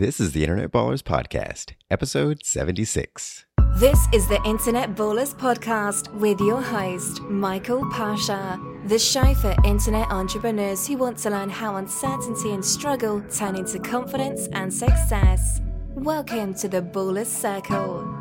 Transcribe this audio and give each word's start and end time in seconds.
This 0.00 0.18
is 0.18 0.32
the 0.32 0.40
Internet 0.44 0.70
Ballers 0.70 1.02
Podcast, 1.02 1.72
episode 1.90 2.42
76. 2.42 3.44
This 3.76 3.98
is 4.14 4.26
the 4.28 4.42
Internet 4.46 4.94
Ballers 4.94 5.34
Podcast 5.34 6.10
with 6.14 6.40
your 6.40 6.62
host, 6.62 7.20
Michael 7.24 7.86
Pasha, 7.90 8.58
the 8.86 8.98
show 8.98 9.34
for 9.34 9.54
internet 9.62 10.10
entrepreneurs 10.10 10.86
who 10.86 10.96
want 10.96 11.18
to 11.18 11.28
learn 11.28 11.50
how 11.50 11.76
uncertainty 11.76 12.52
and 12.52 12.64
struggle 12.64 13.22
turn 13.30 13.56
into 13.56 13.78
confidence 13.78 14.48
and 14.54 14.72
success. 14.72 15.60
Welcome 15.94 16.54
to 16.54 16.68
the 16.68 16.80
Ballers 16.80 17.26
Circle. 17.26 18.19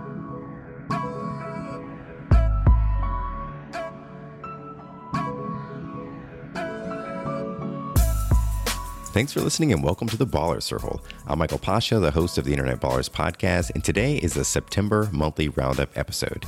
Thanks 9.12 9.34
for 9.34 9.41
listening 9.41 9.73
and 9.73 9.84
welcome 9.84 10.07
to 10.10 10.18
the 10.18 10.28
Baller 10.28 10.62
Circle. 10.62 11.02
I'm 11.26 11.39
Michael 11.39 11.58
Pasha, 11.58 11.98
the 12.00 12.12
host 12.12 12.38
of 12.38 12.46
the 12.46 12.52
Internet 12.52 12.80
Ballers 12.80 13.09
podcast, 13.09 13.72
and 13.73 13.84
today 13.84 14.17
is 14.17 14.36
the 14.36 14.45
September 14.45 15.09
monthly 15.12 15.50
roundup 15.50 15.98
episode. 15.98 16.45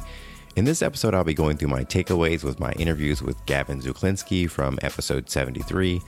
In 0.56 0.66
this 0.66 0.84
episode, 0.84 1.16
I'll 1.16 1.24
be 1.24 1.34
going 1.34 1.58
through 1.58 1.70
my 1.70 1.84
takeaways 1.84 2.44
with 2.44 2.60
my 2.60 2.72
interviews 2.74 3.24
with 3.24 3.44
Gavin 3.48 3.82
Zuchlinski 3.82 4.48
from 4.48 4.78
episode 4.84 5.28
73, 5.28 6.02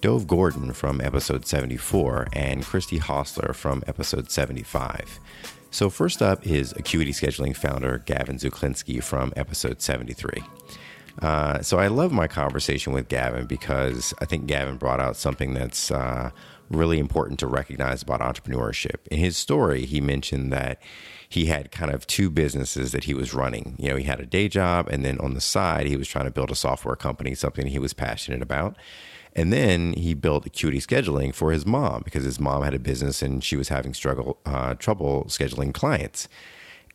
Dov 0.00 0.26
Gordon 0.26 0.72
from 0.72 1.00
episode 1.00 1.46
74, 1.46 2.26
and 2.32 2.64
Christy 2.64 2.98
Hostler 2.98 3.52
from 3.52 3.84
episode 3.86 4.32
75. 4.32 5.20
So, 5.70 5.88
first 5.88 6.22
up 6.22 6.44
is 6.44 6.72
Acuity 6.72 7.12
Scheduling 7.12 7.56
founder 7.56 8.02
Gavin 8.04 8.36
Zuchlinski 8.36 9.00
from 9.02 9.32
episode 9.36 9.80
73. 9.80 10.42
Uh, 11.20 11.60
so 11.60 11.78
I 11.78 11.88
love 11.88 12.12
my 12.12 12.26
conversation 12.26 12.92
with 12.92 13.08
Gavin 13.08 13.46
because 13.46 14.14
I 14.20 14.24
think 14.24 14.46
Gavin 14.46 14.76
brought 14.76 15.00
out 15.00 15.16
something 15.16 15.54
that's 15.54 15.90
uh, 15.90 16.30
really 16.70 16.98
important 16.98 17.38
to 17.40 17.46
recognize 17.46 18.02
about 18.02 18.20
entrepreneurship. 18.20 19.06
In 19.10 19.18
his 19.18 19.36
story, 19.36 19.86
he 19.86 20.00
mentioned 20.00 20.52
that 20.52 20.80
he 21.28 21.46
had 21.46 21.70
kind 21.70 21.92
of 21.92 22.06
two 22.06 22.30
businesses 22.30 22.92
that 22.92 23.04
he 23.04 23.14
was 23.14 23.34
running. 23.34 23.76
You 23.78 23.90
know, 23.90 23.96
he 23.96 24.04
had 24.04 24.20
a 24.20 24.26
day 24.26 24.48
job, 24.48 24.88
and 24.88 25.04
then 25.04 25.18
on 25.18 25.34
the 25.34 25.40
side, 25.40 25.86
he 25.86 25.96
was 25.96 26.08
trying 26.08 26.24
to 26.24 26.30
build 26.30 26.50
a 26.50 26.56
software 26.56 26.96
company, 26.96 27.34
something 27.34 27.66
he 27.66 27.78
was 27.78 27.92
passionate 27.92 28.42
about. 28.42 28.76
And 29.36 29.52
then 29.52 29.92
he 29.92 30.14
built 30.14 30.44
Acuity 30.46 30.80
Scheduling 30.80 31.32
for 31.32 31.52
his 31.52 31.64
mom 31.64 32.02
because 32.04 32.24
his 32.24 32.40
mom 32.40 32.62
had 32.62 32.74
a 32.74 32.80
business 32.80 33.22
and 33.22 33.44
she 33.44 33.56
was 33.56 33.68
having 33.68 33.94
struggle 33.94 34.38
uh, 34.44 34.74
trouble 34.74 35.24
scheduling 35.28 35.72
clients. 35.72 36.28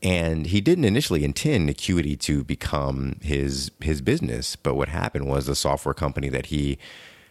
And 0.04 0.48
he 0.48 0.62
didn't 0.62 0.86
initially 0.86 1.24
intend 1.24 1.70
Acuity 1.70 2.16
to 2.18 2.44
become 2.44 3.18
his 3.22 3.72
his 3.82 4.02
business, 4.02 4.56
but 4.56 4.76
what 4.76 4.90
happened 4.90 5.28
was 5.28 5.46
the 5.46 5.56
software 5.56 5.94
company 5.94 6.30
that 6.30 6.48
he 6.48 6.78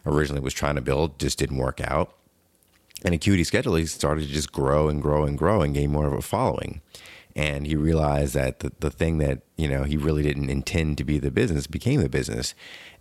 originally 0.07 0.41
was 0.41 0.55
trying 0.55 0.75
to 0.75 0.81
build 0.81 1.19
just 1.19 1.39
didn't 1.39 1.59
work 1.59 1.81
out. 1.81 2.15
And 3.05 3.15
Acuity 3.15 3.43
Scheduling 3.43 3.89
started 3.89 4.27
to 4.27 4.33
just 4.33 4.51
grow 4.51 4.89
and 4.89 5.03
grow 5.03 5.25
and 5.25 5.37
grow 5.37 5.61
and 5.61 5.75
gain 5.75 5.93
more 5.93 6.07
of 6.07 6.15
a 6.15 6.23
following. 6.23 6.81
And 7.37 7.67
he 7.67 7.75
realized 7.75 8.35
that 8.35 8.61
the, 8.61 8.73
the 8.79 8.91
thing 8.91 9.19
that, 9.19 9.41
you 9.57 9.69
know, 9.69 9.83
he 9.83 9.97
really 9.97 10.23
didn't 10.23 10.51
intend 10.51 10.99
to 10.99 11.05
be 11.05 11.19
the 11.19 11.33
business 11.33 11.67
became 11.67 12.01
the 12.01 12.09
business. 12.09 12.55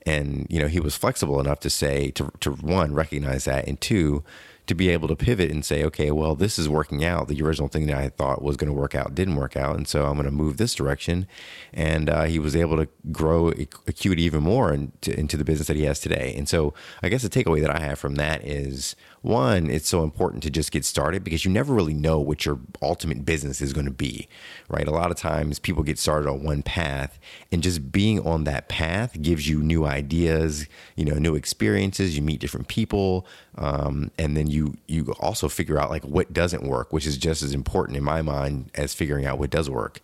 And, 0.06 0.47
you 0.50 0.59
know, 0.59 0.67
he 0.67 0.80
was 0.80 0.97
flexible 0.97 1.39
enough 1.39 1.59
to 1.61 1.69
say, 1.69 2.09
to, 2.11 2.31
to 2.41 2.52
one, 2.52 2.94
recognize 2.94 3.45
that, 3.45 3.67
and 3.67 3.80
two, 3.80 4.23
to 4.66 4.73
be 4.73 4.89
able 4.89 5.08
to 5.09 5.16
pivot 5.16 5.52
and 5.52 5.66
say, 5.66 5.83
okay, 5.83 6.09
well, 6.09 6.36
this 6.36 6.58
is 6.58 6.69
working 6.69 7.03
out. 7.03 7.28
The 7.28 7.42
original 7.42 7.67
thing 7.67 7.88
that 7.88 7.97
I 7.97 8.09
thought 8.09 8.42
was 8.42 8.56
going 8.56 8.72
to 8.72 8.80
work 8.80 8.95
out 8.95 9.14
didn't 9.14 9.36
work 9.36 9.58
out, 9.58 9.75
and 9.75 9.88
so 9.88 10.06
I'm 10.06 10.14
going 10.14 10.25
to 10.25 10.31
move 10.31 10.58
this 10.58 10.73
direction. 10.73 11.28
And 11.73 12.09
uh, 12.09 12.23
he 12.23 12.39
was 12.39 12.56
able 12.56 12.78
to 12.78 12.88
grow 13.11 13.50
Acuity 13.50 14.23
even 14.23 14.44
more 14.44 14.73
into, 14.73 15.17
into 15.19 15.36
the 15.36 15.44
business 15.44 15.67
that 15.67 15.75
he 15.75 15.84
has 15.84 16.00
today. 16.00 16.34
And 16.38 16.47
so 16.47 16.73
I 17.02 17.09
guess 17.09 17.23
the 17.23 17.30
takeaway 17.30 17.61
that 17.61 17.75
I 17.75 17.80
have 17.80 18.00
from 18.00 18.16
that 18.16 18.45
is 18.45 18.95
one, 19.22 19.69
it's 19.69 19.88
so 19.88 20.03
important 20.03 20.44
to 20.44 20.50
just 20.50 20.72
get 20.72 20.84
started 20.84 21.23
because 21.23 21.45
you 21.45 21.52
never 21.52 21.73
really 21.73 21.94
know 21.94 22.19
what 22.19 22.45
your 22.45 22.59
ultimate 22.81 23.25
business 23.25 23.61
is 23.61 23.72
going 23.72 23.86
to 23.86 23.91
be, 23.91 24.28
right? 24.69 24.88
A 24.88 24.91
lot 24.91 25.11
of 25.11 25.17
times 25.17 25.59
people 25.59 25.81
get 25.81 25.97
started 25.97 26.30
on 26.30 26.44
one 26.44 26.61
path, 26.61 27.19
and 27.52 27.64
just 27.64 27.91
being 27.91 28.19
on 28.25 28.44
that 28.44 28.67
path 28.67 29.22
gives 29.22 29.47
you 29.47 29.62
new 29.62 29.85
ideas, 29.85 30.68
you 30.96 31.06
know, 31.06 31.16
new 31.16 31.35
experiences. 31.35 32.18
You 32.18 32.22
meet 32.22 32.41
different 32.41 32.68
people, 32.68 33.25
um, 33.57 34.12
and 34.18 34.35
then 34.35 34.47
you 34.53 34.78
you 34.88 35.14
also 35.19 35.50
figure 35.50 35.80
out 35.80 35.90
like 35.90 36.03
what 36.03 36.31
doesn't 36.31 36.64
work, 36.64 36.94
which 36.94 37.08
is 37.08 37.18
just 37.18 37.41
as 37.41 37.53
important 37.53 37.97
in 37.97 38.03
my 38.03 38.22
mind 38.22 38.69
as 38.75 38.94
figuring 38.94 39.25
out 39.25 39.40
what 39.40 39.50
does 39.50 39.69
work. 39.69 40.00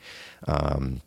Um, 0.48 1.02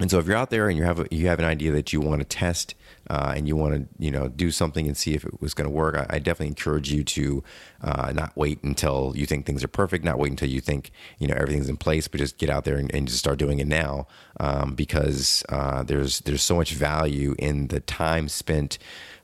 and 0.00 0.10
so 0.10 0.18
if 0.18 0.26
you're 0.26 0.36
out 0.36 0.50
there 0.50 0.68
and 0.68 0.78
you 0.78 0.84
have 0.84 1.00
a, 1.00 1.06
you 1.10 1.26
have 1.28 1.38
an 1.38 1.44
idea 1.44 1.72
that 1.72 1.92
you 1.92 2.00
want 2.00 2.20
to 2.20 2.24
test 2.24 2.74
uh, 3.10 3.32
and 3.36 3.48
you 3.48 3.56
want 3.56 3.74
to 3.74 3.88
you 3.98 4.10
know 4.10 4.28
do 4.28 4.52
something 4.52 4.86
and 4.86 4.96
see 4.96 5.14
if 5.14 5.24
it 5.24 5.42
was 5.42 5.52
going 5.52 5.68
to 5.68 5.74
work, 5.74 5.96
I, 5.96 6.06
I, 6.08 6.18
definitely 6.20 6.46
encourage 6.46 6.92
you 6.92 7.02
to 7.02 7.42
uh, 7.82 8.12
not 8.12 8.36
wait 8.36 8.62
until 8.62 9.12
you 9.16 9.26
think 9.26 9.46
things 9.46 9.64
are 9.64 9.68
perfect, 9.68 10.04
not 10.04 10.16
wait 10.16 10.30
until 10.30 10.48
you 10.48 10.60
think 10.60 10.92
you 11.18 11.26
know 11.26 11.34
everything's 11.34 11.68
in 11.68 11.76
place, 11.76 12.06
but 12.06 12.18
just 12.20 12.38
get 12.38 12.48
out 12.48 12.64
there 12.64 12.76
and, 12.76 12.94
and 12.94 13.08
just 13.08 13.18
start 13.18 13.38
doing 13.38 13.58
it 13.58 13.66
now 13.66 14.06
um, 14.38 14.76
because 14.76 15.44
uh, 15.48 15.82
there's 15.82 16.20
there's 16.20 16.42
so 16.42 16.54
much 16.54 16.72
value 16.72 17.34
in 17.36 17.66
the 17.66 17.80
time 17.80 18.28
spent 18.28 18.78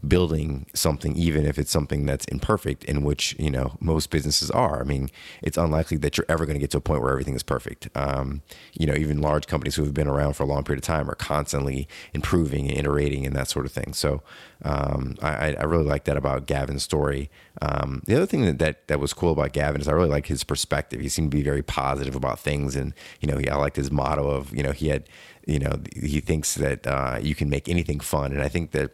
building 0.07 0.67
something, 0.75 1.17
even 1.17 1.47
if 1.47 1.59
it's 1.59 1.71
something 1.71 2.07
that's 2.07 2.25
imperfect, 2.27 2.85
in 2.85 3.03
which 3.05 3.37
you 3.39 3.51
know 3.51 3.77
most 3.81 4.11
businesses 4.11 4.51
are. 4.51 4.81
I 4.81 4.85
mean, 4.85 5.11
it's 5.43 5.57
unlikely 5.57 5.99
that 5.99 6.17
you're 6.17 6.27
ever 6.29 6.45
going 6.45 6.55
to 6.55 6.61
get 6.61 6.71
to 6.73 6.79
a 6.79 6.81
point 6.81 7.03
where 7.03 7.13
everything 7.13 7.35
is 7.35 7.43
perfect. 7.43 7.89
Um, 7.95 8.43
you 8.73 8.87
know, 8.87 8.95
even 8.95 9.21
large 9.21 9.47
companies 9.47 9.77
who 9.77 9.85
have 9.85 9.95
been 9.95 10.09
around 10.09 10.35
for 10.35 10.43
a 10.43 10.47
long 10.47 10.65
period 10.65 10.83
of 10.83 10.87
time 10.87 11.09
are 11.09 11.15
constantly 11.15 11.89
improving 12.13 12.69
and 12.69 12.79
iterating 12.79 13.27
and 13.27 13.37
that 13.37 13.49
sort 13.49 13.67
of 13.67 13.73
thing. 13.73 13.76
So 13.93 14.23
um, 14.65 15.17
I, 15.23 15.55
I, 15.55 15.65
really 15.65 15.85
like 15.85 16.05
that 16.05 16.17
about 16.17 16.47
Gavin's 16.47 16.83
story. 16.83 17.31
Um, 17.61 18.03
the 18.07 18.17
other 18.17 18.27
thing 18.27 18.45
that, 18.45 18.59
that 18.59 18.89
that 18.89 19.01
was 19.01 19.13
cool 19.13 19.33
about 19.33 19.53
Gavin 19.53 19.81
is 19.81 19.89
I 19.89 19.93
really 19.93 20.09
like 20.09 20.27
his 20.27 20.45
perspective. 20.45 21.01
He 21.01 21.09
seemed 21.09 21.31
to 21.31 21.37
be 21.37 21.43
very 21.43 21.63
positive 21.63 22.17
about 22.17 22.39
things, 22.39 22.75
and 22.77 22.95
you 23.21 23.29
know, 23.31 23.39
he, 23.39 23.49
I 23.49 23.57
liked 23.57 23.77
his 23.77 23.91
motto 23.91 24.29
of 24.29 24.55
you 24.57 24.63
know 24.63 24.73
he 24.73 24.89
had 24.89 25.09
you 25.47 25.59
know 25.59 25.81
he 25.95 26.21
thinks 26.21 26.55
that 26.55 26.87
uh, 26.87 27.19
you 27.21 27.35
can 27.35 27.49
make 27.49 27.69
anything 27.69 28.01
fun, 28.01 28.33
and 28.33 28.43
I 28.43 28.49
think 28.49 28.71
that 28.73 28.93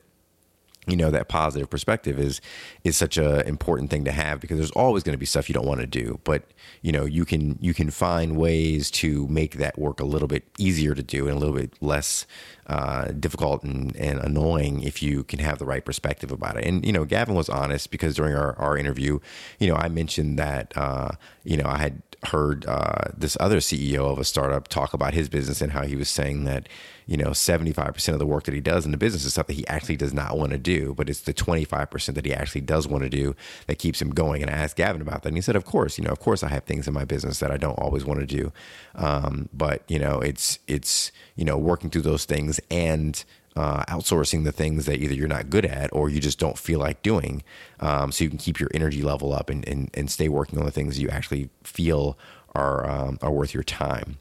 you 0.88 0.96
know 0.96 1.10
that 1.10 1.28
positive 1.28 1.70
perspective 1.70 2.18
is 2.18 2.40
is 2.82 2.96
such 2.96 3.16
a 3.16 3.46
important 3.46 3.88
thing 3.88 4.04
to 4.04 4.10
have 4.10 4.40
because 4.40 4.58
there's 4.58 4.72
always 4.72 5.04
going 5.04 5.12
to 5.12 5.18
be 5.18 5.26
stuff 5.26 5.48
you 5.48 5.52
don't 5.52 5.66
want 5.66 5.80
to 5.80 5.86
do 5.86 6.18
but 6.24 6.42
you 6.80 6.90
know 6.90 7.04
you 7.04 7.24
can 7.24 7.56
you 7.60 7.72
can 7.72 7.88
find 7.88 8.36
ways 8.36 8.90
to 8.90 9.28
make 9.28 9.56
that 9.58 9.78
work 9.78 10.00
a 10.00 10.04
little 10.04 10.26
bit 10.26 10.44
easier 10.58 10.94
to 10.94 11.02
do 11.02 11.28
and 11.28 11.36
a 11.36 11.38
little 11.38 11.54
bit 11.54 11.72
less 11.80 12.26
uh, 12.66 13.06
difficult 13.12 13.62
and, 13.62 13.94
and 13.96 14.18
annoying 14.20 14.82
if 14.82 15.02
you 15.02 15.22
can 15.24 15.38
have 15.38 15.58
the 15.58 15.66
right 15.66 15.84
perspective 15.84 16.32
about 16.32 16.56
it. 16.56 16.64
And 16.64 16.84
you 16.84 16.92
know 16.92 17.04
Gavin 17.04 17.34
was 17.34 17.48
honest 17.48 17.90
because 17.90 18.16
during 18.16 18.34
our, 18.34 18.58
our 18.58 18.76
interview 18.76 19.20
you 19.60 19.68
know 19.68 19.76
I 19.76 19.88
mentioned 19.88 20.38
that 20.38 20.72
uh, 20.76 21.12
you 21.44 21.56
know 21.56 21.66
I 21.66 21.78
had 21.78 22.02
heard 22.24 22.64
uh, 22.66 23.10
this 23.16 23.36
other 23.40 23.58
CEO 23.58 24.10
of 24.10 24.18
a 24.18 24.24
startup 24.24 24.68
talk 24.68 24.94
about 24.94 25.12
his 25.12 25.28
business 25.28 25.60
and 25.60 25.72
how 25.72 25.82
he 25.82 25.96
was 25.96 26.08
saying 26.08 26.44
that 26.44 26.68
you 27.06 27.16
know 27.16 27.30
75% 27.30 28.12
of 28.12 28.20
the 28.20 28.26
work 28.26 28.44
that 28.44 28.54
he 28.54 28.60
does 28.60 28.84
in 28.84 28.92
the 28.92 28.96
business 28.96 29.24
is 29.24 29.32
stuff 29.32 29.48
that 29.48 29.54
he 29.54 29.66
actually 29.66 29.96
does 29.96 30.14
not 30.14 30.38
want 30.38 30.52
to 30.52 30.58
do 30.58 30.94
but 30.94 31.10
it's 31.10 31.22
the 31.22 31.34
25% 31.34 32.14
that 32.14 32.24
he 32.24 32.32
actually 32.32 32.60
does 32.60 32.86
want 32.86 33.02
to 33.02 33.10
do 33.10 33.34
that 33.66 33.78
keeps 33.80 34.00
him 34.00 34.10
going. 34.10 34.40
And 34.40 34.50
i 34.50 34.54
asked 34.54 34.76
gavin 34.76 35.02
about 35.02 35.22
that 35.22 35.30
and 35.30 35.36
he 35.36 35.42
said 35.42 35.56
of 35.56 35.64
course 35.64 35.98
you 35.98 36.04
know 36.04 36.10
of 36.10 36.20
course 36.20 36.44
i 36.44 36.48
have 36.48 36.62
things 36.64 36.86
in 36.86 36.94
my 36.94 37.04
business 37.04 37.40
that 37.40 37.50
i 37.50 37.56
don't 37.56 37.78
always 37.78 38.04
want 38.04 38.20
to 38.20 38.26
do. 38.26 38.52
Um, 38.94 39.48
but 39.52 39.82
you 39.88 39.98
know 39.98 40.20
it's 40.20 40.60
it's 40.68 41.10
you 41.34 41.44
know 41.44 41.58
working 41.58 41.90
through 41.90 42.02
those 42.02 42.24
things 42.24 42.60
and 42.70 43.24
uh, 43.56 43.84
outsourcing 43.84 44.44
the 44.44 44.52
things 44.52 44.86
that 44.86 45.00
either 45.00 45.14
you're 45.14 45.28
not 45.28 45.50
good 45.50 45.64
at 45.64 45.90
or 45.92 46.08
you 46.08 46.20
just 46.20 46.38
don't 46.38 46.58
feel 46.58 46.78
like 46.78 47.02
doing 47.02 47.42
um, 47.80 48.10
so 48.10 48.24
you 48.24 48.30
can 48.30 48.38
keep 48.38 48.58
your 48.58 48.70
energy 48.74 49.02
level 49.02 49.32
up 49.32 49.50
and, 49.50 49.66
and, 49.68 49.90
and 49.94 50.10
stay 50.10 50.28
working 50.28 50.58
on 50.58 50.64
the 50.64 50.70
things 50.70 50.98
you 50.98 51.08
actually 51.08 51.50
feel 51.62 52.18
are, 52.54 52.88
um, 52.88 53.18
are 53.22 53.30
worth 53.30 53.54
your 53.54 53.62
time. 53.62 54.18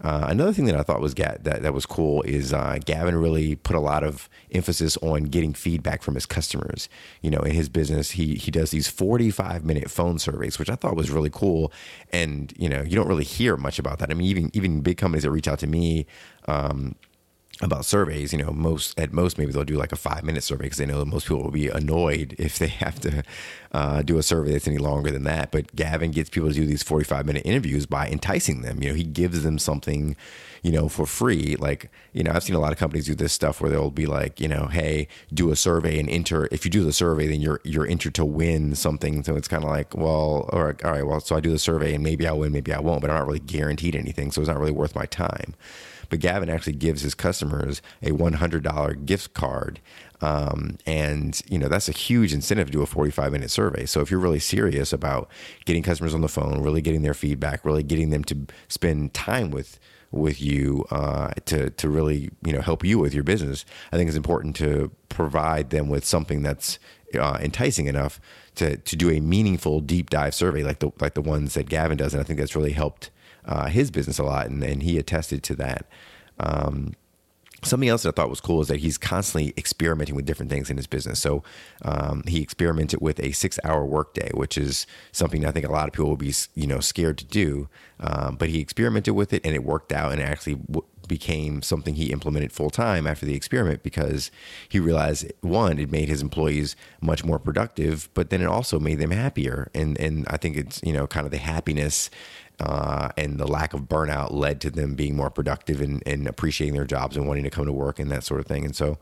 Uh, 0.00 0.26
another 0.28 0.52
thing 0.52 0.66
that 0.66 0.76
I 0.76 0.82
thought 0.82 1.00
was 1.00 1.14
that 1.14 1.42
that 1.42 1.74
was 1.74 1.84
cool 1.84 2.22
is 2.22 2.52
uh, 2.52 2.78
Gavin 2.84 3.16
really 3.16 3.56
put 3.56 3.74
a 3.74 3.80
lot 3.80 4.04
of 4.04 4.28
emphasis 4.52 4.96
on 4.98 5.24
getting 5.24 5.52
feedback 5.52 6.02
from 6.02 6.14
his 6.14 6.24
customers. 6.24 6.88
You 7.20 7.30
know, 7.30 7.40
in 7.40 7.52
his 7.52 7.68
business, 7.68 8.12
he 8.12 8.36
he 8.36 8.52
does 8.52 8.70
these 8.70 8.86
forty 8.86 9.30
five 9.30 9.64
minute 9.64 9.90
phone 9.90 10.20
surveys, 10.20 10.58
which 10.58 10.70
I 10.70 10.76
thought 10.76 10.94
was 10.94 11.10
really 11.10 11.30
cool. 11.30 11.72
And 12.12 12.52
you 12.56 12.68
know, 12.68 12.82
you 12.82 12.94
don't 12.94 13.08
really 13.08 13.24
hear 13.24 13.56
much 13.56 13.80
about 13.80 13.98
that. 13.98 14.10
I 14.10 14.14
mean, 14.14 14.28
even 14.28 14.50
even 14.52 14.80
big 14.82 14.98
companies 14.98 15.24
that 15.24 15.32
reach 15.32 15.48
out 15.48 15.58
to 15.60 15.66
me. 15.66 16.06
Um, 16.46 16.94
about 17.60 17.84
surveys, 17.84 18.32
you 18.32 18.42
know, 18.42 18.52
most 18.52 18.98
at 18.98 19.12
most 19.12 19.36
maybe 19.36 19.52
they'll 19.52 19.64
do 19.64 19.76
like 19.76 19.90
a 19.90 19.96
five 19.96 20.22
minute 20.22 20.44
survey 20.44 20.64
because 20.64 20.78
they 20.78 20.86
know 20.86 21.00
that 21.00 21.06
most 21.06 21.26
people 21.26 21.42
will 21.42 21.50
be 21.50 21.68
annoyed 21.68 22.34
if 22.38 22.58
they 22.58 22.68
have 22.68 23.00
to 23.00 23.22
uh, 23.72 24.02
do 24.02 24.16
a 24.18 24.22
survey 24.22 24.52
that's 24.52 24.68
any 24.68 24.78
longer 24.78 25.10
than 25.10 25.24
that. 25.24 25.50
But 25.50 25.74
Gavin 25.74 26.12
gets 26.12 26.30
people 26.30 26.48
to 26.48 26.54
do 26.54 26.66
these 26.66 26.82
forty 26.82 27.04
five 27.04 27.26
minute 27.26 27.42
interviews 27.44 27.86
by 27.86 28.08
enticing 28.08 28.62
them. 28.62 28.82
You 28.82 28.90
know, 28.90 28.94
he 28.94 29.04
gives 29.04 29.42
them 29.42 29.58
something, 29.58 30.16
you 30.62 30.70
know, 30.70 30.88
for 30.88 31.04
free. 31.04 31.56
Like 31.56 31.90
you 32.12 32.22
know, 32.22 32.30
I've 32.32 32.44
seen 32.44 32.54
a 32.54 32.60
lot 32.60 32.72
of 32.72 32.78
companies 32.78 33.06
do 33.06 33.14
this 33.16 33.32
stuff 33.32 33.60
where 33.60 33.70
they'll 33.70 33.90
be 33.90 34.06
like, 34.06 34.40
you 34.40 34.48
know, 34.48 34.66
hey, 34.66 35.08
do 35.34 35.50
a 35.50 35.56
survey 35.56 35.98
and 35.98 36.08
enter. 36.08 36.48
If 36.52 36.64
you 36.64 36.70
do 36.70 36.84
the 36.84 36.92
survey, 36.92 37.26
then 37.26 37.40
you're 37.40 37.60
you're 37.64 37.86
entered 37.86 38.14
to 38.14 38.24
win 38.24 38.76
something. 38.76 39.24
So 39.24 39.34
it's 39.34 39.48
kind 39.48 39.64
of 39.64 39.70
like, 39.70 39.96
well, 39.96 40.48
all 40.52 40.64
right, 40.64 40.84
all 40.84 40.92
right, 40.92 41.06
well, 41.06 41.20
so 41.20 41.34
I 41.34 41.40
do 41.40 41.50
the 41.50 41.58
survey 41.58 41.94
and 41.94 42.04
maybe 42.04 42.26
I 42.28 42.32
win, 42.32 42.52
maybe 42.52 42.72
I 42.72 42.78
won't, 42.78 43.00
but 43.00 43.10
I'm 43.10 43.16
not 43.16 43.26
really 43.26 43.40
guaranteed 43.40 43.96
anything, 43.96 44.30
so 44.30 44.40
it's 44.40 44.48
not 44.48 44.58
really 44.58 44.70
worth 44.70 44.94
my 44.94 45.06
time. 45.06 45.54
But 46.08 46.20
Gavin 46.20 46.48
actually 46.48 46.74
gives 46.74 47.02
his 47.02 47.14
customers 47.14 47.82
a 48.02 48.10
$100 48.10 49.04
gift 49.06 49.34
card. 49.34 49.80
Um, 50.20 50.78
and 50.84 51.40
you 51.48 51.58
know 51.58 51.68
that's 51.68 51.88
a 51.88 51.92
huge 51.92 52.32
incentive 52.34 52.66
to 52.66 52.72
do 52.72 52.82
a 52.82 52.86
45 52.86 53.30
minute 53.30 53.50
survey. 53.50 53.86
So 53.86 54.00
if 54.00 54.10
you're 54.10 54.18
really 54.18 54.40
serious 54.40 54.92
about 54.92 55.30
getting 55.64 55.82
customers 55.82 56.12
on 56.12 56.22
the 56.22 56.28
phone, 56.28 56.60
really 56.60 56.82
getting 56.82 57.02
their 57.02 57.14
feedback, 57.14 57.64
really 57.64 57.84
getting 57.84 58.10
them 58.10 58.24
to 58.24 58.46
spend 58.68 59.14
time 59.14 59.50
with 59.50 59.78
with 60.10 60.40
you 60.40 60.86
uh, 60.90 61.30
to 61.44 61.70
to 61.70 61.88
really 61.88 62.30
you 62.42 62.52
know 62.52 62.60
help 62.60 62.84
you 62.84 62.98
with 62.98 63.14
your 63.14 63.22
business, 63.24 63.64
I 63.92 63.96
think 63.96 64.08
it's 64.08 64.16
important 64.16 64.56
to 64.56 64.90
provide 65.08 65.70
them 65.70 65.88
with 65.88 66.04
something 66.04 66.42
that's 66.42 66.78
uh, 67.18 67.38
enticing 67.40 67.86
enough 67.86 68.20
to 68.56 68.76
to 68.76 68.96
do 68.96 69.10
a 69.10 69.20
meaningful 69.20 69.80
deep 69.80 70.10
dive 70.10 70.34
survey 70.34 70.62
like 70.62 70.80
the 70.80 70.90
like 71.00 71.14
the 71.14 71.22
ones 71.22 71.54
that 71.54 71.68
Gavin 71.68 71.96
does, 71.96 72.12
and 72.12 72.20
I 72.20 72.24
think 72.24 72.38
that's 72.40 72.56
really 72.56 72.72
helped 72.72 73.10
uh, 73.48 73.66
his 73.66 73.90
business 73.90 74.18
a 74.18 74.24
lot, 74.24 74.46
and, 74.46 74.62
and 74.62 74.82
he 74.82 74.98
attested 74.98 75.42
to 75.42 75.54
that. 75.56 75.86
Um, 76.38 76.94
Something 77.64 77.88
else 77.88 78.04
that 78.04 78.10
I 78.10 78.12
thought 78.12 78.30
was 78.30 78.40
cool 78.40 78.60
is 78.60 78.68
that 78.68 78.76
he's 78.76 78.96
constantly 78.96 79.52
experimenting 79.56 80.14
with 80.14 80.24
different 80.24 80.48
things 80.48 80.70
in 80.70 80.76
his 80.76 80.86
business. 80.86 81.18
So 81.18 81.42
um, 81.82 82.22
he 82.24 82.40
experimented 82.40 83.00
with 83.00 83.18
a 83.18 83.32
six-hour 83.32 83.84
workday, 83.84 84.30
which 84.32 84.56
is 84.56 84.86
something 85.10 85.44
I 85.44 85.50
think 85.50 85.66
a 85.66 85.72
lot 85.72 85.88
of 85.88 85.92
people 85.92 86.08
will 86.08 86.16
be, 86.16 86.32
you 86.54 86.68
know, 86.68 86.78
scared 86.78 87.18
to 87.18 87.24
do. 87.24 87.68
Um, 87.98 88.36
but 88.36 88.48
he 88.48 88.60
experimented 88.60 89.16
with 89.16 89.32
it, 89.32 89.44
and 89.44 89.56
it 89.56 89.64
worked 89.64 89.92
out, 89.92 90.12
and 90.12 90.22
actually 90.22 90.54
w- 90.54 90.86
became 91.08 91.60
something 91.62 91.96
he 91.96 92.12
implemented 92.12 92.52
full 92.52 92.70
time 92.70 93.08
after 93.08 93.26
the 93.26 93.34
experiment 93.34 93.82
because 93.82 94.30
he 94.68 94.78
realized 94.78 95.32
one, 95.40 95.80
it 95.80 95.90
made 95.90 96.08
his 96.08 96.22
employees 96.22 96.76
much 97.00 97.24
more 97.24 97.40
productive, 97.40 98.08
but 98.14 98.30
then 98.30 98.40
it 98.40 98.46
also 98.46 98.78
made 98.78 99.00
them 99.00 99.10
happier. 99.10 99.68
And 99.74 99.98
and 99.98 100.26
I 100.28 100.36
think 100.36 100.56
it's 100.56 100.80
you 100.84 100.92
know 100.92 101.08
kind 101.08 101.26
of 101.26 101.32
the 101.32 101.38
happiness 101.38 102.08
uh, 102.60 103.10
and 103.16 103.38
the 103.38 103.46
lack 103.46 103.72
of 103.72 103.82
burnout 103.82 104.32
led 104.32 104.60
to 104.60 104.70
them 104.70 104.94
being 104.94 105.14
more 105.14 105.30
productive 105.30 105.80
and, 105.80 106.02
and, 106.06 106.26
appreciating 106.26 106.74
their 106.74 106.84
jobs 106.84 107.16
and 107.16 107.28
wanting 107.28 107.44
to 107.44 107.50
come 107.50 107.64
to 107.64 107.72
work 107.72 108.00
and 108.00 108.10
that 108.10 108.24
sort 108.24 108.40
of 108.40 108.46
thing. 108.46 108.64
And 108.64 108.74
so 108.74 108.98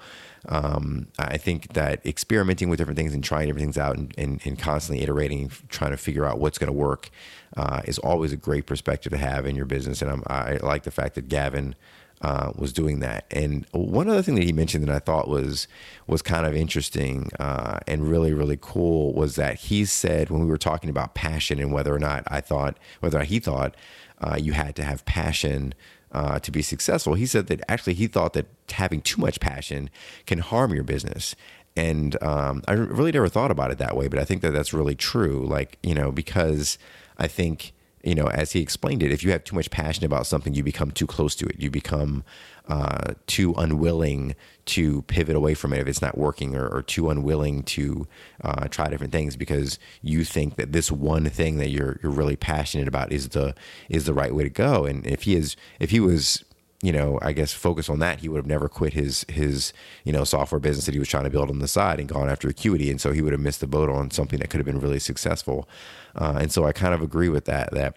um, 0.49 1.09
I 1.19 1.39
think 1.39 1.73
that 1.73 2.05
experimenting 2.05 2.69
with 2.69 2.79
different 2.79 2.99
things 2.99 3.15
and 3.15 3.25
trying 3.25 3.47
different 3.47 3.63
things 3.63 3.79
out 3.79 3.97
and, 3.97 4.15
and, 4.19 4.41
and 4.45 4.59
constantly 4.59 5.03
iterating, 5.03 5.51
trying 5.69 5.93
to 5.93 5.97
figure 5.97 6.27
out 6.27 6.39
what's 6.39 6.59
going 6.59 6.69
to 6.69 6.73
work 6.73 7.09
uh, 7.57 7.81
is 7.87 7.99
always 7.99 8.33
a 8.33 8.37
great 8.37 8.67
perspective 8.67 9.11
to 9.13 9.19
have 9.19 9.47
in 9.47 9.57
your 9.57 9.67
business. 9.67 10.03
And 10.03 10.11
I'm, 10.11 10.23
I 10.27 10.57
like 10.57 10.83
the 10.83 10.91
fact 10.91 11.15
that 11.15 11.29
Gavin 11.29 11.75
uh, 12.23 12.53
was 12.57 12.73
doing 12.73 13.01
that. 13.01 13.27
And 13.31 13.67
one 13.73 14.09
other 14.09 14.23
thing 14.23 14.35
that 14.37 14.45
he 14.45 14.53
mentioned 14.53 14.87
that 14.87 14.95
I 14.95 14.99
thought 14.99 15.29
was 15.29 15.69
was 16.07 16.23
kind 16.23 16.47
of 16.47 16.55
interesting 16.55 17.31
uh, 17.39 17.81
and 17.87 18.09
really 18.09 18.33
really 18.33 18.59
cool 18.61 19.13
was 19.13 19.37
that 19.37 19.57
he 19.57 19.85
said 19.85 20.31
when 20.31 20.41
we 20.41 20.47
were 20.47 20.59
talking 20.59 20.91
about 20.91 21.15
passion 21.15 21.59
and 21.59 21.73
whether 21.73 21.95
or 21.95 21.99
not 21.99 22.25
I 22.27 22.41
thought 22.41 22.79
whether 23.01 23.23
he 23.23 23.39
thought 23.39 23.75
uh, 24.21 24.37
you 24.41 24.53
had 24.53 24.77
to 24.77 24.83
have 24.83 25.05
passion. 25.05 25.75
Uh, 26.13 26.39
to 26.39 26.51
be 26.51 26.63
successful, 26.63 27.13
he 27.13 27.27
said 27.27 27.49
that 27.49 27.61
actually 27.69 27.93
he 27.93 28.07
thought 28.07 28.33
that 28.33 28.47
having 28.71 29.03
too 29.03 29.21
much 29.21 29.39
passion 29.39 29.91
can 30.25 30.39
harm 30.39 30.73
your 30.73 30.85
business, 30.85 31.35
and 31.75 32.23
um, 32.23 32.63
I 32.67 32.73
really 32.73 33.13
never 33.13 33.29
thought 33.29 33.51
about 33.51 33.71
it 33.71 33.79
that 33.79 33.97
way. 33.97 34.09
But 34.09 34.21
I 34.21 34.25
think 34.25 34.41
that 34.41 34.53
that's 34.53 34.73
really 34.73 34.95
true. 34.95 35.45
Like 35.47 35.79
you 35.83 35.95
know, 35.95 36.13
because 36.13 36.79
I 37.19 37.27
think 37.27 37.73
you 38.07 38.15
know, 38.15 38.29
as 38.29 38.53
he 38.53 38.61
explained 38.61 39.03
it, 39.03 39.11
if 39.11 39.25
you 39.25 39.33
have 39.33 39.43
too 39.43 39.57
much 39.57 39.69
passion 39.69 40.05
about 40.05 40.29
something, 40.29 40.55
you 40.55 40.63
become 40.63 40.93
too 40.93 41.09
close 41.09 41.35
to 41.35 41.47
it. 41.47 41.57
You 41.59 41.73
become 41.73 42.23
uh, 42.69 43.15
too 43.27 43.53
unwilling 43.59 44.37
to 44.67 45.03
pivot 45.03 45.35
away 45.35 45.55
from 45.55 45.73
it 45.73 45.81
if 45.81 45.89
it's 45.89 46.01
not 46.01 46.17
working, 46.17 46.55
or, 46.55 46.69
or 46.69 46.83
too 46.83 47.11
unwilling 47.11 47.65
to 47.65 48.07
uh, 48.45 48.69
try 48.69 48.89
different 48.89 49.13
things 49.13 49.37
because 49.37 49.81
you 50.03 50.25
think 50.25 50.55
that 50.55 50.71
this 50.71 50.93
one 50.93 51.29
thing 51.29 51.57
that 51.57 51.71
you're 51.71 51.99
you're 52.01 52.13
really 52.13 52.37
passionate 52.37 52.87
about 52.87 53.11
is 53.11 53.31
the 53.31 53.57
is 53.89 54.07
the 54.07 54.15
right 54.15 54.33
way 54.33 54.45
to 54.45 54.51
go. 54.51 54.85
And 54.85 55.05
if 55.05 55.23
he 55.23 55.35
is, 55.35 55.57
if 55.81 55.91
he 55.91 55.99
was 55.99 56.45
you 56.83 56.93
know, 56.93 57.19
I 57.23 57.33
guess 57.33 57.53
focus 57.53 57.89
on 57.89 58.01
that, 58.01 58.21
he 58.21 58.29
would 58.29 58.39
have 58.39 58.47
never 58.47 58.69
quit 58.69 58.93
his 58.93 59.25
his 59.29 59.73
you 60.05 60.13
know 60.13 60.25
software 60.25 60.59
business 60.59 60.87
that 60.87 60.93
he 60.93 60.99
was 60.99 61.09
trying 61.09 61.25
to 61.25 61.31
build 61.31 61.51
on 61.51 61.59
the 61.59 61.69
side 61.69 61.99
and 61.99 62.09
gone 62.09 62.29
after 62.29 62.49
Acuity, 62.49 62.91
and 62.91 63.01
so 63.01 63.13
he 63.13 63.23
would 63.23 63.33
have 63.33 63.41
missed 63.41 63.61
the 63.61 63.67
boat 63.67 63.89
on 63.89 64.11
something 64.11 64.39
that 64.41 64.51
could 64.51 64.59
have 64.59 64.67
been 64.67 64.81
really 64.81 64.99
successful. 64.99 65.69
Uh, 66.15 66.39
and 66.41 66.53
so 66.53 66.65
I 66.65 66.73
kind 66.73 66.95
of 66.95 67.01
agree 67.01 67.29
with 67.29 67.47
that. 67.47 67.73
That 67.73 67.97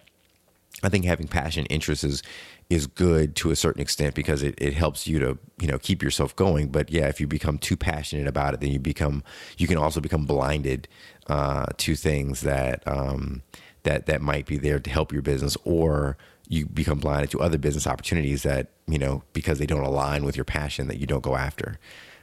I 0.82 0.88
think 0.88 1.04
having 1.04 1.28
passion 1.28 1.66
interests 1.66 2.04
is 2.04 2.22
is 2.70 2.86
good 2.86 3.34
to 3.34 3.50
a 3.50 3.56
certain 3.56 3.82
extent 3.82 4.14
because 4.14 4.42
it, 4.42 4.54
it 4.56 4.72
helps 4.72 5.06
you 5.06 5.18
to 5.18 5.38
you 5.60 5.66
know 5.66 5.78
keep 5.78 6.02
yourself 6.02 6.34
going. 6.34 6.68
But 6.68 6.90
yeah, 6.90 7.08
if 7.08 7.20
you 7.20 7.26
become 7.26 7.58
too 7.58 7.76
passionate 7.76 8.26
about 8.26 8.54
it, 8.54 8.60
then 8.60 8.70
you 8.70 8.78
become 8.78 9.22
you 9.58 9.66
can 9.66 9.76
also 9.76 10.00
become 10.00 10.24
blinded 10.24 10.88
uh, 11.26 11.66
to 11.76 11.96
things 11.96 12.40
that 12.42 12.82
um, 12.86 13.42
that 13.82 14.06
that 14.06 14.22
might 14.22 14.46
be 14.46 14.56
there 14.56 14.78
to 14.78 14.90
help 14.90 15.12
your 15.12 15.22
business 15.22 15.56
or 15.64 16.16
you 16.50 16.66
become 16.66 16.98
blinded 16.98 17.30
to 17.30 17.40
other 17.40 17.56
business 17.56 17.86
opportunities 17.86 18.42
that 18.42 18.72
you 18.86 18.98
know 18.98 19.22
because 19.32 19.58
they 19.58 19.66
don't 19.66 19.84
align 19.84 20.24
with 20.24 20.36
your 20.36 20.44
passion 20.44 20.88
that 20.88 20.98
you 20.98 21.06
don't 21.06 21.22
go 21.22 21.36
after. 21.36 21.78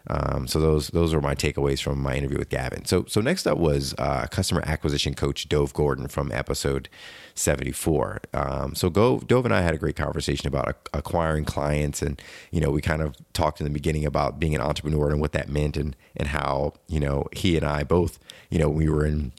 Um, 0.10 0.48
so 0.48 0.60
those 0.60 0.90
those 0.90 1.14
are 1.14 1.22
my 1.22 1.34
takeaways 1.34 1.82
from 1.82 2.02
my 2.02 2.16
interview 2.16 2.38
with 2.38 2.50
Gavin. 2.50 2.86
So 2.86 3.06
so 3.08 3.22
next 3.22 3.48
up 3.48 3.58
was 3.58 3.96
uh, 3.98 4.28
customer 4.30 4.62
acquisition 4.66 5.14
coach 5.14 5.48
Dov 5.48 5.74
Gordon 5.74 6.08
from 6.10 6.32
episode 6.32 6.90
seventy 7.36 7.72
four. 7.72 8.20
Um, 8.34 8.76
so 8.76 8.90
Go, 8.90 9.20
Dov 9.20 9.46
and 9.46 9.54
I 9.54 9.62
had 9.62 9.74
a 9.74 9.78
great 9.78 9.96
conversation 9.96 10.48
about 10.48 10.90
acquiring 10.94 11.46
clients, 11.46 12.02
and 12.02 12.22
you 12.52 12.60
know 12.60 12.70
we 12.70 12.82
kind 12.82 13.02
of 13.02 13.16
talked 13.34 13.62
in 13.62 13.66
the 13.66 13.72
beginning 13.72 14.06
about 14.06 14.40
being 14.40 14.56
an 14.56 14.62
entrepreneur 14.62 15.10
and 15.10 15.22
what 15.22 15.32
that 15.34 15.50
meant, 15.50 15.78
and 15.78 15.96
and 16.16 16.30
how 16.30 16.74
you 16.88 17.00
know 17.00 17.28
he 17.34 17.56
and 17.56 17.66
I 17.66 17.84
both 17.84 18.20
you 18.50 18.60
know 18.60 18.70
we 18.70 18.90
were 18.90 19.06
in 19.06 19.32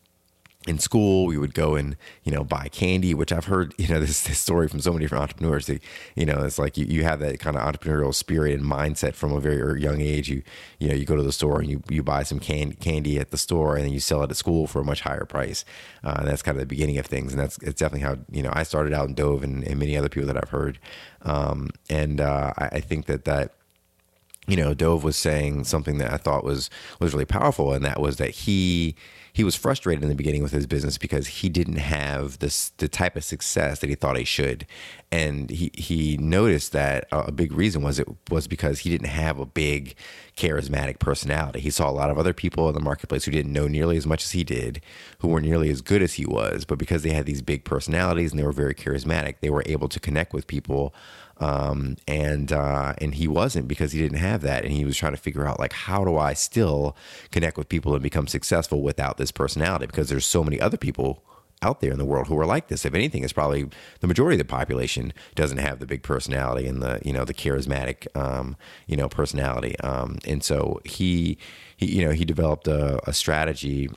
in 0.69 0.79
school 0.79 1.27
we 1.27 1.39
would 1.39 1.55
go 1.55 1.75
and 1.75 1.97
you 2.25 2.33
know 2.33 2.45
buy 2.45 2.69
candy 2.69 3.15
which 3.15 3.33
i've 3.33 3.47
heard 3.47 3.75
you 3.79 3.89
know 3.89 4.01
this, 4.09 4.23
this 4.23 4.39
story 4.39 4.69
from 4.69 4.81
so 4.81 4.93
many 4.93 5.05
different 5.05 5.23
entrepreneurs 5.23 5.67
that, 5.67 5.83
you 6.15 6.27
know 6.27 6.45
it's 6.45 6.59
like 6.59 6.77
you, 6.77 6.85
you 6.87 7.03
have 7.05 7.21
that 7.21 7.39
kind 7.41 7.57
of 7.57 7.63
entrepreneurial 7.63 8.15
spirit 8.15 8.55
and 8.55 8.65
mindset 8.69 9.15
from 9.15 9.33
a 9.33 9.41
very 9.41 9.81
young 9.81 10.01
age. 10.01 10.29
You 10.29 10.43
you 10.79 10.89
know 10.89 10.95
you 10.95 11.05
go 11.05 11.17
to 11.17 11.23
the 11.23 11.33
store 11.33 11.61
and 11.61 11.71
you, 11.71 11.83
you 11.89 12.03
buy 12.03 12.23
some 12.23 12.39
can, 12.39 12.73
candy 12.73 13.19
at 13.19 13.31
the 13.31 13.39
store 13.39 13.77
and 13.77 13.85
then 13.85 13.93
you 13.93 14.01
sell 14.01 14.23
it 14.23 14.31
at 14.31 14.37
school 14.37 14.67
for 14.67 14.81
a 14.81 14.85
much 14.85 15.01
higher 15.03 15.25
price. 15.25 15.65
Uh, 16.05 16.25
that's 16.25 16.43
kind 16.43 16.57
of 16.57 16.61
the 16.61 16.67
beginning 16.67 16.99
of 16.99 17.07
things. 17.07 17.33
And 17.33 17.41
that's 17.41 17.59
it's 17.59 17.81
definitely 17.81 18.07
how 18.07 18.19
you 18.31 18.43
know 18.43 18.51
i 18.53 18.63
started 18.63 18.93
out 18.93 19.09
in 19.09 19.15
dov 19.15 19.43
and, 19.43 19.65
and 19.65 19.79
many 19.79 19.97
other 19.97 20.09
people 20.09 20.27
that 20.27 20.37
i've 20.37 20.51
heard. 20.51 20.79
Um, 21.23 21.71
and 21.91 22.21
uh, 22.21 22.53
I, 22.59 22.67
I 22.67 22.81
think 22.81 23.07
that 23.07 23.25
that 23.25 23.53
you 24.49 24.57
know, 24.57 24.73
Dov 24.73 25.05
was 25.05 25.17
saying 25.17 25.65
something 25.65 25.99
that 25.99 26.13
I 26.13 26.17
thought 26.17 26.43
was 26.43 26.71
was 26.99 27.13
really 27.13 27.27
powerful, 27.27 27.75
and 27.75 27.85
that 27.85 28.01
was 28.01 28.17
that 28.17 28.31
he 28.31 28.97
he 29.35 29.45
was 29.45 29.55
frustrated 29.55 30.03
in 30.03 30.09
the 30.09 30.15
beginning 30.15 30.43
with 30.43 30.53
his 30.53 30.67
business 30.67 30.97
because 30.97 31.27
he 31.29 31.51
didn't 31.51 31.77
have 31.77 32.39
this 32.39 32.71
the 32.79 32.89
type 32.89 33.15
of 33.15 33.23
success 33.23 33.81
that 33.81 33.91
he 33.91 33.95
thought 33.95 34.17
he 34.17 34.25
should, 34.25 34.67
and 35.13 35.51
he 35.51 35.71
he 35.75 36.17
noticed 36.17 36.73
that 36.73 37.07
a 37.13 37.31
big 37.31 37.53
reason 37.53 37.83
was 37.83 37.99
it 37.99 38.09
was 38.31 38.49
because 38.49 38.81
he 38.81 38.91
didn't 38.91 39.09
have 39.09 39.39
a 39.39 39.45
big 39.45 39.95
charismatic 40.35 40.99
personality. 40.99 41.61
He 41.61 41.71
saw 41.71 41.91
a 41.91 41.93
lot 41.93 42.09
of 42.09 42.19
other 42.19 42.33
people 42.33 42.69
in 42.69 42.75
the 42.75 42.81
marketplace 42.81 43.27
who 43.27 43.31
didn't 43.31 43.53
know 43.53 43.69
nearly 43.69 43.99
as 43.99 44.07
much 44.07 44.25
as 44.25 44.31
he 44.31 44.45
did, 44.45 44.81
who 45.19 45.29
were 45.29 45.43
nearly 45.43 45.69
as 45.69 45.83
good 45.83 46.01
as 46.01 46.15
he 46.15 46.25
was, 46.25 46.65
but 46.65 46.79
because 46.79 47.03
they 47.03 47.13
had 47.13 47.27
these 47.27 47.43
big 47.43 47.65
personalities 47.65 48.31
and 48.31 48.41
they 48.41 48.47
were 48.47 48.53
very 48.53 48.75
charismatic, 48.75 49.37
they 49.41 49.51
were 49.51 49.65
able 49.67 49.89
to 49.89 50.01
connect 50.01 50.33
with 50.33 50.47
people 50.47 50.95
um, 51.41 51.97
and 52.07 52.53
uh, 52.53 52.95
and 52.99 53.15
he 53.15 53.29
wasn't 53.29 53.69
because 53.69 53.93
he 53.93 54.01
didn't 54.01 54.19
have 54.19 54.43
that, 54.43 54.65
and 54.65 54.73
he 54.73 54.85
was 54.85 54.97
trying 54.97 55.13
to 55.13 55.19
figure 55.19 55.47
out 55.47 55.59
like 55.59 55.73
how 55.73 56.05
do 56.05 56.17
I 56.17 56.35
still 56.35 56.97
connect 57.31 57.57
with 57.57 57.69
people 57.69 57.95
and 57.95 58.03
become 58.03 58.27
successful 58.27 58.83
without 58.83 59.17
this 59.17 59.31
personality? 59.31 59.87
Because 59.87 60.09
there's 60.09 60.27
so 60.27 60.43
many 60.43 60.61
other 60.61 60.77
people 60.77 61.23
out 61.63 61.81
there 61.81 61.91
in 61.91 61.99
the 61.99 62.05
world 62.05 62.29
who 62.29 62.39
are 62.39 62.47
like 62.47 62.69
this. 62.69 62.85
If 62.85 62.95
anything, 62.95 63.25
it's 63.25 63.33
probably 63.33 63.69
the 64.01 64.07
majority 64.07 64.37
of 64.37 64.47
the 64.47 64.51
population 64.51 65.13
doesn't 65.35 65.59
have 65.59 65.81
the 65.81 65.87
big 65.87 66.03
personality 66.03 66.67
and 66.67 66.83
the 66.83 67.01
you 67.05 67.13
know 67.13 67.25
the 67.25 67.35
charismatic 67.35 68.07
um, 68.17 68.57
you 68.87 68.97
know 68.97 69.09
personality. 69.09 69.79
Um, 69.81 70.19
and 70.27 70.43
so 70.43 70.81
he 70.85 71.39
he 71.77 71.87
you 71.87 72.05
know 72.05 72.13
he 72.13 72.25
developed 72.25 72.69
a, 72.69 73.01
a 73.09 73.13
strategy 73.13 73.89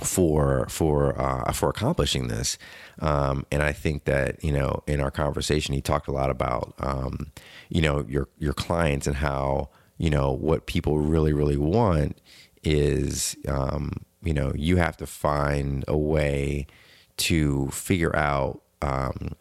for 0.00 0.66
for 0.68 1.20
uh, 1.20 1.52
for 1.52 1.68
accomplishing 1.68 2.28
this. 2.28 2.58
Um, 3.00 3.46
and 3.50 3.62
I 3.62 3.72
think 3.72 4.04
that 4.04 4.42
you 4.42 4.52
know 4.52 4.82
in 4.86 5.00
our 5.00 5.10
conversation 5.10 5.74
he 5.74 5.80
talked 5.80 6.08
a 6.08 6.12
lot 6.12 6.30
about 6.30 6.74
um, 6.78 7.32
you 7.68 7.80
know 7.80 8.04
your 8.08 8.28
your 8.38 8.54
clients 8.54 9.06
and 9.06 9.16
how 9.16 9.70
you 9.98 10.10
know 10.10 10.32
what 10.32 10.66
people 10.66 10.98
really 10.98 11.32
really 11.32 11.56
want 11.56 12.18
is 12.62 13.36
um, 13.48 13.92
you 14.22 14.34
know 14.34 14.52
you 14.56 14.76
have 14.76 14.96
to 14.98 15.06
find 15.06 15.84
a 15.86 15.96
way 15.96 16.66
to 17.16 17.68
figure 17.68 18.14
out 18.16 18.62
um, 18.82 19.32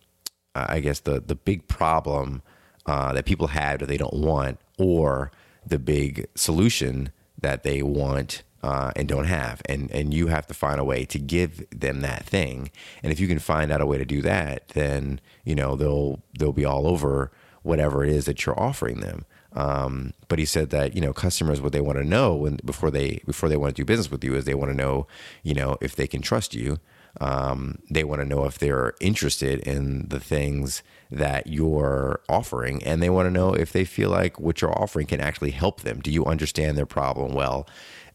I 0.55 0.79
guess 0.79 0.99
the 0.99 1.19
the 1.19 1.35
big 1.35 1.67
problem 1.67 2.43
uh, 2.85 3.13
that 3.13 3.25
people 3.25 3.47
have 3.47 3.79
that 3.79 3.87
they 3.87 3.97
don't 3.97 4.13
want 4.13 4.59
or 4.77 5.31
the 5.65 5.79
big 5.79 6.27
solution 6.35 7.11
that 7.39 7.63
they 7.63 7.81
want 7.81 8.43
uh, 8.63 8.93
and 8.95 9.09
don't 9.09 9.25
have, 9.25 9.61
and 9.67 9.91
and 9.91 10.13
you 10.13 10.27
have 10.27 10.47
to 10.47 10.53
find 10.53 10.79
a 10.79 10.85
way 10.85 11.03
to 11.05 11.19
give 11.19 11.69
them 11.69 11.99
that 11.99 12.25
thing. 12.25 12.71
And 13.03 13.11
if 13.11 13.19
you 13.19 13.27
can 13.27 13.39
find 13.39 13.71
out 13.71 13.81
a 13.81 13.85
way 13.85 13.97
to 13.97 14.05
do 14.05 14.21
that, 14.21 14.69
then 14.69 15.19
you 15.43 15.53
know 15.53 15.75
they'll 15.75 16.21
they'll 16.39 16.53
be 16.53 16.65
all 16.65 16.87
over 16.87 17.31
whatever 17.61 18.03
it 18.03 18.09
is 18.09 18.25
that 18.25 18.45
you're 18.45 18.59
offering 18.59 19.01
them. 19.01 19.25
Um, 19.51 20.13
but 20.29 20.39
he 20.39 20.45
said 20.45 20.69
that 20.69 20.95
you 20.95 21.01
know 21.01 21.11
customers 21.11 21.59
what 21.59 21.73
they 21.73 21.81
want 21.81 21.97
to 21.97 22.05
know 22.05 22.35
when 22.35 22.59
before 22.63 22.89
they 22.89 23.21
before 23.25 23.49
they 23.49 23.57
want 23.57 23.75
to 23.75 23.81
do 23.81 23.85
business 23.85 24.09
with 24.09 24.23
you 24.23 24.33
is 24.33 24.45
they 24.45 24.55
want 24.55 24.71
to 24.71 24.77
know 24.77 25.07
you 25.43 25.53
know 25.53 25.77
if 25.81 25.95
they 25.95 26.07
can 26.07 26.21
trust 26.21 26.55
you. 26.55 26.79
Um, 27.21 27.77
they 27.91 28.03
want 28.03 28.21
to 28.21 28.27
know 28.27 28.45
if 28.45 28.57
they're 28.57 28.95
interested 28.99 29.59
in 29.59 30.07
the 30.07 30.19
things 30.19 30.81
that 31.11 31.45
you're 31.45 32.21
offering, 32.27 32.81
and 32.83 33.03
they 33.03 33.09
want 33.09 33.27
to 33.27 33.31
know 33.31 33.53
if 33.53 33.71
they 33.71 33.85
feel 33.85 34.09
like 34.09 34.39
what 34.39 34.61
you're 34.61 34.75
offering 34.75 35.05
can 35.05 35.19
actually 35.19 35.51
help 35.51 35.81
them. 35.81 35.99
Do 35.99 36.09
you 36.09 36.25
understand 36.25 36.75
their 36.75 36.87
problem 36.87 37.33
well? 37.33 37.67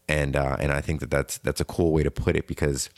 And 0.09 0.35
uh, 0.35 0.57
and 0.59 0.71
I 0.71 0.81
think 0.81 0.99
that 0.99 1.11
that's 1.11 1.37
that's 1.37 1.61
a 1.61 1.65
cool 1.65 1.93
way 1.93 2.03
to 2.03 2.11
put 2.11 2.35
it 2.35 2.47
because 2.47 2.89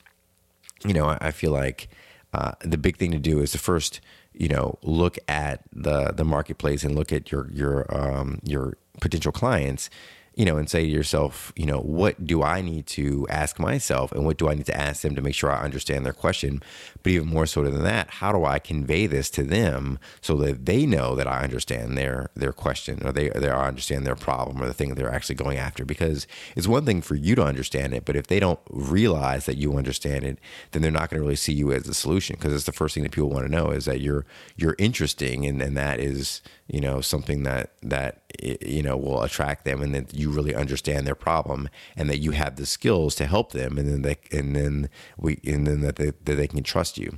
you 0.86 0.94
know 0.94 1.06
I, 1.06 1.18
I 1.22 1.32
feel 1.32 1.52
like 1.52 1.90
uh, 2.34 2.54
the 2.62 2.78
big 2.78 2.98
thing 2.98 3.12
to 3.12 3.20
do 3.20 3.40
is 3.42 3.52
to 3.52 3.60
first 3.60 4.00
you 4.34 4.48
know 4.48 4.80
look 4.82 5.20
at 5.28 5.62
the 5.74 6.14
the 6.14 6.24
marketplace 6.24 6.84
and 6.84 6.96
look 6.96 7.12
at 7.12 7.32
your 7.32 7.52
your 7.52 7.86
um, 7.94 8.40
your 8.44 8.78
potential 9.02 9.34
clients 9.34 9.90
you 10.36 10.46
know, 10.46 10.56
and 10.56 10.70
say 10.70 10.84
to 10.84 10.90
yourself, 10.90 11.52
you 11.58 11.66
know, 11.66 11.80
what 11.80 12.26
do 12.26 12.42
I 12.42 12.62
need 12.62 12.88
to 12.88 13.28
ask 13.30 13.60
myself 13.60 14.14
and 14.14 14.26
what 14.26 14.38
do 14.38 14.48
I 14.48 14.54
need 14.54 14.66
to 14.68 14.78
ask 14.78 15.02
them 15.02 15.14
to 15.16 15.22
make 15.22 15.36
sure 15.36 15.52
I 15.52 15.62
understand 15.62 16.06
their 16.06 16.14
question? 16.14 16.64
But 17.04 17.12
even 17.12 17.28
more 17.28 17.46
so 17.46 17.64
than 17.64 17.84
that, 17.84 18.10
how 18.10 18.32
do 18.32 18.46
I 18.46 18.58
convey 18.58 19.08
this 19.08 19.30
to 19.32 19.44
them 19.44 20.00
so 20.22 20.36
that 20.38 20.66
they 20.66 20.86
know 20.86 21.16
that 21.16 21.28
I 21.28 21.42
understand 21.42 21.98
their 21.98 22.30
their 22.36 22.54
question 22.54 23.06
or 23.06 23.12
they, 23.12 23.30
they 23.30 23.50
understand 23.50 24.06
their 24.06 24.16
problem 24.16 24.62
or 24.62 24.68
the 24.68 24.74
thing 24.74 24.90
that 24.90 24.96
they're 24.96 25.14
actually 25.14 25.36
going 25.36 25.58
after? 25.58 25.84
Because 25.84 26.28
it's 26.56 26.68
one 26.68 26.86
thing 26.86 27.02
for 27.02 27.16
you 27.16 27.36
to 27.36 27.44
understand 27.44 27.94
it, 27.94 28.06
but 28.06 28.16
if 28.16 28.28
they 28.28 28.40
don't 28.40 28.60
realize 28.70 29.46
that 29.48 29.58
you 29.58 29.76
understand 29.76 30.24
it, 30.24 30.40
then 30.72 30.82
they're 30.82 30.92
not 30.92 31.10
going 31.10 31.20
to 31.20 31.24
really 31.24 31.36
see 31.36 31.54
you 31.54 31.74
as 31.74 31.88
a 31.90 31.94
solution 31.94 32.38
because 32.38 32.54
it's 32.54 32.66
the 32.66 32.72
first 32.72 32.94
thing 32.94 33.04
that 33.04 33.12
people 33.12 33.30
want 33.30 33.46
to 33.46 33.52
know 33.52 33.72
is 33.72 33.84
that 33.84 34.00
you're 34.00 34.26
you're 34.56 34.76
interesting 34.78 35.46
and, 35.46 35.62
and 35.62 35.76
that 35.76 36.00
is 36.00 36.42
you 36.68 36.80
know 36.80 37.02
something 37.02 37.44
that 37.44 37.74
that 37.82 38.21
you 38.40 38.84
know 38.84 38.98
will 38.98 39.24
attract 39.24 39.66
them 39.66 39.82
and 39.82 39.94
that 39.94 40.14
you 40.14 40.30
really 40.30 40.56
understand 40.56 41.06
their 41.06 41.16
problem 41.16 41.70
and 41.96 42.10
that 42.10 42.20
you 42.20 42.32
have 42.32 42.56
the 42.56 42.66
skills 42.66 43.16
to 43.16 43.26
help 43.26 43.52
them 43.52 43.78
and 43.78 43.90
then 43.90 44.02
they 44.02 44.18
and 44.38 44.56
then 44.56 44.90
we 45.18 45.40
and 45.46 45.68
then 45.68 45.82
that 45.82 45.96
they, 45.98 46.12
that 46.24 46.36
they 46.36 46.48
can 46.48 46.64
trust 46.64 46.98
you 46.98 47.18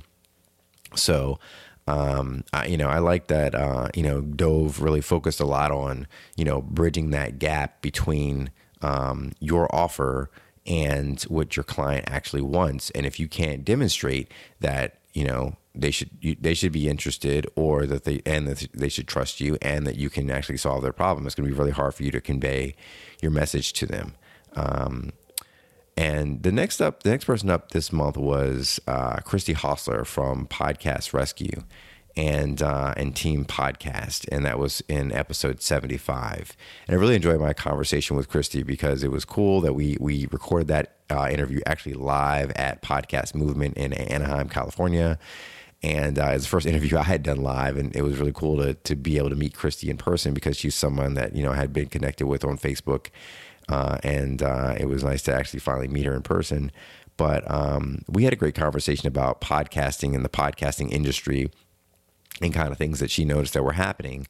so 0.94 1.38
um, 1.86 2.44
I, 2.52 2.64
you 2.64 2.78
know, 2.78 2.88
I 2.88 2.98
like 2.98 3.26
that. 3.26 3.54
Uh, 3.54 3.88
you 3.94 4.02
know, 4.02 4.22
Dov 4.22 4.80
really 4.80 5.02
focused 5.02 5.38
a 5.38 5.44
lot 5.44 5.70
on 5.70 6.06
you 6.34 6.44
know 6.44 6.62
bridging 6.62 7.10
that 7.10 7.38
gap 7.38 7.82
between 7.82 8.50
um, 8.80 9.32
your 9.40 9.74
offer 9.74 10.30
and 10.66 11.22
what 11.24 11.56
your 11.56 11.64
client 11.64 12.04
actually 12.08 12.42
wants. 12.42 12.90
And 12.90 13.04
if 13.04 13.20
you 13.20 13.28
can't 13.28 13.64
demonstrate 13.64 14.30
that, 14.60 14.98
you 15.12 15.24
know, 15.24 15.56
they 15.74 15.90
should 15.90 16.10
you, 16.20 16.36
they 16.40 16.54
should 16.54 16.72
be 16.72 16.88
interested 16.88 17.46
or 17.56 17.86
that 17.86 18.04
they 18.04 18.22
and 18.24 18.46
that 18.46 18.68
they 18.72 18.88
should 18.88 19.08
trust 19.08 19.40
you 19.40 19.58
and 19.60 19.86
that 19.86 19.96
you 19.96 20.08
can 20.08 20.30
actually 20.30 20.56
solve 20.56 20.82
their 20.82 20.92
problem. 20.92 21.26
It's 21.26 21.34
going 21.34 21.48
to 21.48 21.54
be 21.54 21.58
really 21.58 21.72
hard 21.72 21.94
for 21.94 22.04
you 22.04 22.10
to 22.12 22.20
convey 22.20 22.74
your 23.20 23.30
message 23.30 23.72
to 23.74 23.86
them. 23.86 24.14
Um, 24.54 25.12
and 25.96 26.42
the 26.42 26.52
next 26.52 26.80
up 26.80 27.02
the 27.02 27.10
next 27.10 27.24
person 27.24 27.50
up 27.50 27.70
this 27.70 27.92
month 27.92 28.16
was 28.16 28.80
uh, 28.86 29.16
christy 29.18 29.52
hostler 29.52 30.04
from 30.04 30.46
podcast 30.46 31.12
rescue 31.12 31.62
and 32.16 32.62
uh, 32.62 32.94
and 32.96 33.14
team 33.16 33.44
podcast. 33.44 34.26
And 34.30 34.44
that 34.44 34.58
was 34.58 34.82
in 34.88 35.12
episode 35.12 35.62
75 35.62 36.56
and 36.86 36.96
i 36.96 37.00
really 37.00 37.16
enjoyed 37.16 37.40
my 37.40 37.52
conversation 37.52 38.16
with 38.16 38.28
christy 38.28 38.62
because 38.62 39.02
it 39.02 39.10
was 39.10 39.24
cool 39.24 39.60
that 39.60 39.74
we 39.74 39.96
we 40.00 40.26
recorded 40.30 40.68
that 40.68 40.96
uh, 41.10 41.28
interview 41.30 41.60
actually 41.66 41.94
live 41.94 42.50
at 42.52 42.82
podcast 42.82 43.34
movement 43.34 43.76
in 43.76 43.92
anaheim 43.92 44.48
california 44.48 45.18
and 45.84 46.18
uh, 46.18 46.28
it's 46.28 46.44
the 46.44 46.48
first 46.48 46.64
interview 46.64 46.96
I 46.96 47.02
had 47.02 47.22
done 47.22 47.42
live, 47.42 47.76
and 47.76 47.94
it 47.94 48.00
was 48.00 48.16
really 48.16 48.32
cool 48.32 48.56
to 48.56 48.72
to 48.72 48.96
be 48.96 49.18
able 49.18 49.28
to 49.28 49.36
meet 49.36 49.52
Christy 49.52 49.90
in 49.90 49.98
person 49.98 50.32
because 50.32 50.56
she's 50.56 50.74
someone 50.74 51.12
that 51.14 51.36
you 51.36 51.42
know 51.42 51.52
I 51.52 51.56
had 51.56 51.74
been 51.74 51.88
connected 51.90 52.26
with 52.26 52.42
on 52.42 52.56
Facebook, 52.56 53.08
uh, 53.68 53.98
and 54.02 54.42
uh, 54.42 54.76
it 54.80 54.86
was 54.86 55.04
nice 55.04 55.22
to 55.24 55.34
actually 55.34 55.60
finally 55.60 55.88
meet 55.88 56.06
her 56.06 56.14
in 56.14 56.22
person. 56.22 56.72
But 57.18 57.48
um, 57.50 58.02
we 58.08 58.24
had 58.24 58.32
a 58.32 58.36
great 58.36 58.54
conversation 58.54 59.06
about 59.06 59.42
podcasting 59.42 60.14
and 60.14 60.24
the 60.24 60.30
podcasting 60.30 60.90
industry 60.90 61.50
and 62.40 62.52
kind 62.52 62.72
of 62.72 62.78
things 62.78 62.98
that 62.98 63.10
she 63.10 63.26
noticed 63.26 63.52
that 63.52 63.62
were 63.62 63.72
happening. 63.72 64.26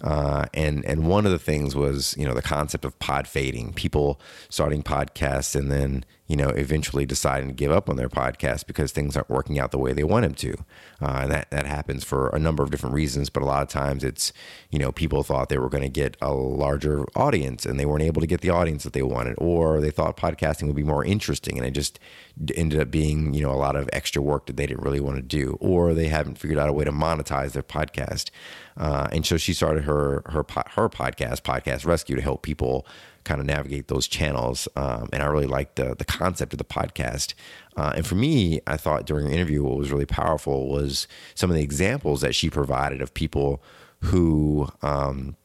Uh, 0.00 0.46
and 0.54 0.86
and 0.86 1.06
one 1.06 1.26
of 1.26 1.32
the 1.32 1.38
things 1.38 1.76
was 1.76 2.14
you 2.18 2.26
know 2.26 2.34
the 2.34 2.42
concept 2.42 2.86
of 2.86 2.98
pod 2.98 3.28
fading, 3.28 3.74
people 3.74 4.18
starting 4.48 4.82
podcasts 4.82 5.54
and 5.54 5.70
then 5.70 6.02
you 6.26 6.36
know 6.36 6.48
eventually 6.50 7.04
deciding 7.04 7.48
to 7.48 7.54
give 7.54 7.70
up 7.70 7.88
on 7.88 7.96
their 7.96 8.08
podcast 8.08 8.66
because 8.66 8.92
things 8.92 9.16
aren't 9.16 9.28
working 9.28 9.58
out 9.58 9.70
the 9.70 9.78
way 9.78 9.92
they 9.92 10.04
want 10.04 10.22
them 10.22 10.34
to. 10.34 10.54
Uh, 11.00 11.20
and 11.22 11.30
that 11.30 11.50
that 11.50 11.66
happens 11.66 12.02
for 12.02 12.28
a 12.30 12.38
number 12.38 12.62
of 12.62 12.70
different 12.70 12.94
reasons, 12.94 13.28
but 13.28 13.42
a 13.42 13.46
lot 13.46 13.62
of 13.62 13.68
times 13.68 14.02
it's 14.02 14.32
you 14.70 14.78
know 14.78 14.90
people 14.90 15.22
thought 15.22 15.48
they 15.48 15.58
were 15.58 15.68
going 15.68 15.82
to 15.82 15.88
get 15.88 16.16
a 16.22 16.32
larger 16.32 17.04
audience 17.14 17.66
and 17.66 17.78
they 17.78 17.86
weren't 17.86 18.02
able 18.02 18.20
to 18.20 18.26
get 18.26 18.40
the 18.40 18.50
audience 18.50 18.84
that 18.84 18.94
they 18.94 19.02
wanted, 19.02 19.34
or 19.38 19.80
they 19.80 19.90
thought 19.90 20.16
podcasting 20.16 20.66
would 20.66 20.76
be 20.76 20.82
more 20.82 21.04
interesting 21.04 21.58
and 21.58 21.66
it 21.66 21.72
just 21.72 21.98
ended 22.54 22.80
up 22.80 22.90
being 22.90 23.34
you 23.34 23.42
know 23.42 23.52
a 23.52 23.56
lot 23.56 23.76
of 23.76 23.88
extra 23.92 24.22
work 24.22 24.46
that 24.46 24.56
they 24.56 24.66
didn't 24.66 24.82
really 24.82 25.00
want 25.00 25.16
to 25.16 25.22
do, 25.22 25.58
or 25.60 25.92
they 25.92 26.08
haven't 26.08 26.38
figured 26.38 26.58
out 26.58 26.68
a 26.68 26.72
way 26.72 26.84
to 26.84 26.92
monetize 26.92 27.52
their 27.52 27.62
podcast. 27.62 28.30
Uh, 28.76 29.08
and 29.12 29.24
so 29.24 29.36
she 29.36 29.52
started 29.52 29.84
her 29.84 30.22
her 30.26 30.44
her 30.70 30.88
podcast, 30.88 31.42
Podcast 31.42 31.84
Rescue, 31.84 32.16
to 32.16 32.22
help 32.22 32.42
people 32.42 32.86
kind 33.24 33.40
of 33.40 33.46
navigate 33.46 33.88
those 33.88 34.06
channels. 34.06 34.68
Um, 34.76 35.08
and 35.12 35.22
I 35.22 35.26
really 35.26 35.46
liked 35.46 35.76
the 35.76 35.94
the 35.94 36.04
concept 36.04 36.52
of 36.52 36.58
the 36.58 36.64
podcast. 36.64 37.34
Uh, 37.76 37.92
and 37.96 38.06
for 38.06 38.14
me, 38.14 38.60
I 38.66 38.76
thought 38.76 39.06
during 39.06 39.26
the 39.26 39.34
interview, 39.34 39.62
what 39.62 39.76
was 39.76 39.90
really 39.90 40.06
powerful 40.06 40.68
was 40.68 41.08
some 41.34 41.50
of 41.50 41.56
the 41.56 41.62
examples 41.62 42.20
that 42.20 42.34
she 42.34 42.50
provided 42.50 43.00
of 43.00 43.12
people 43.14 43.62
who 44.00 44.68
um, 44.82 45.36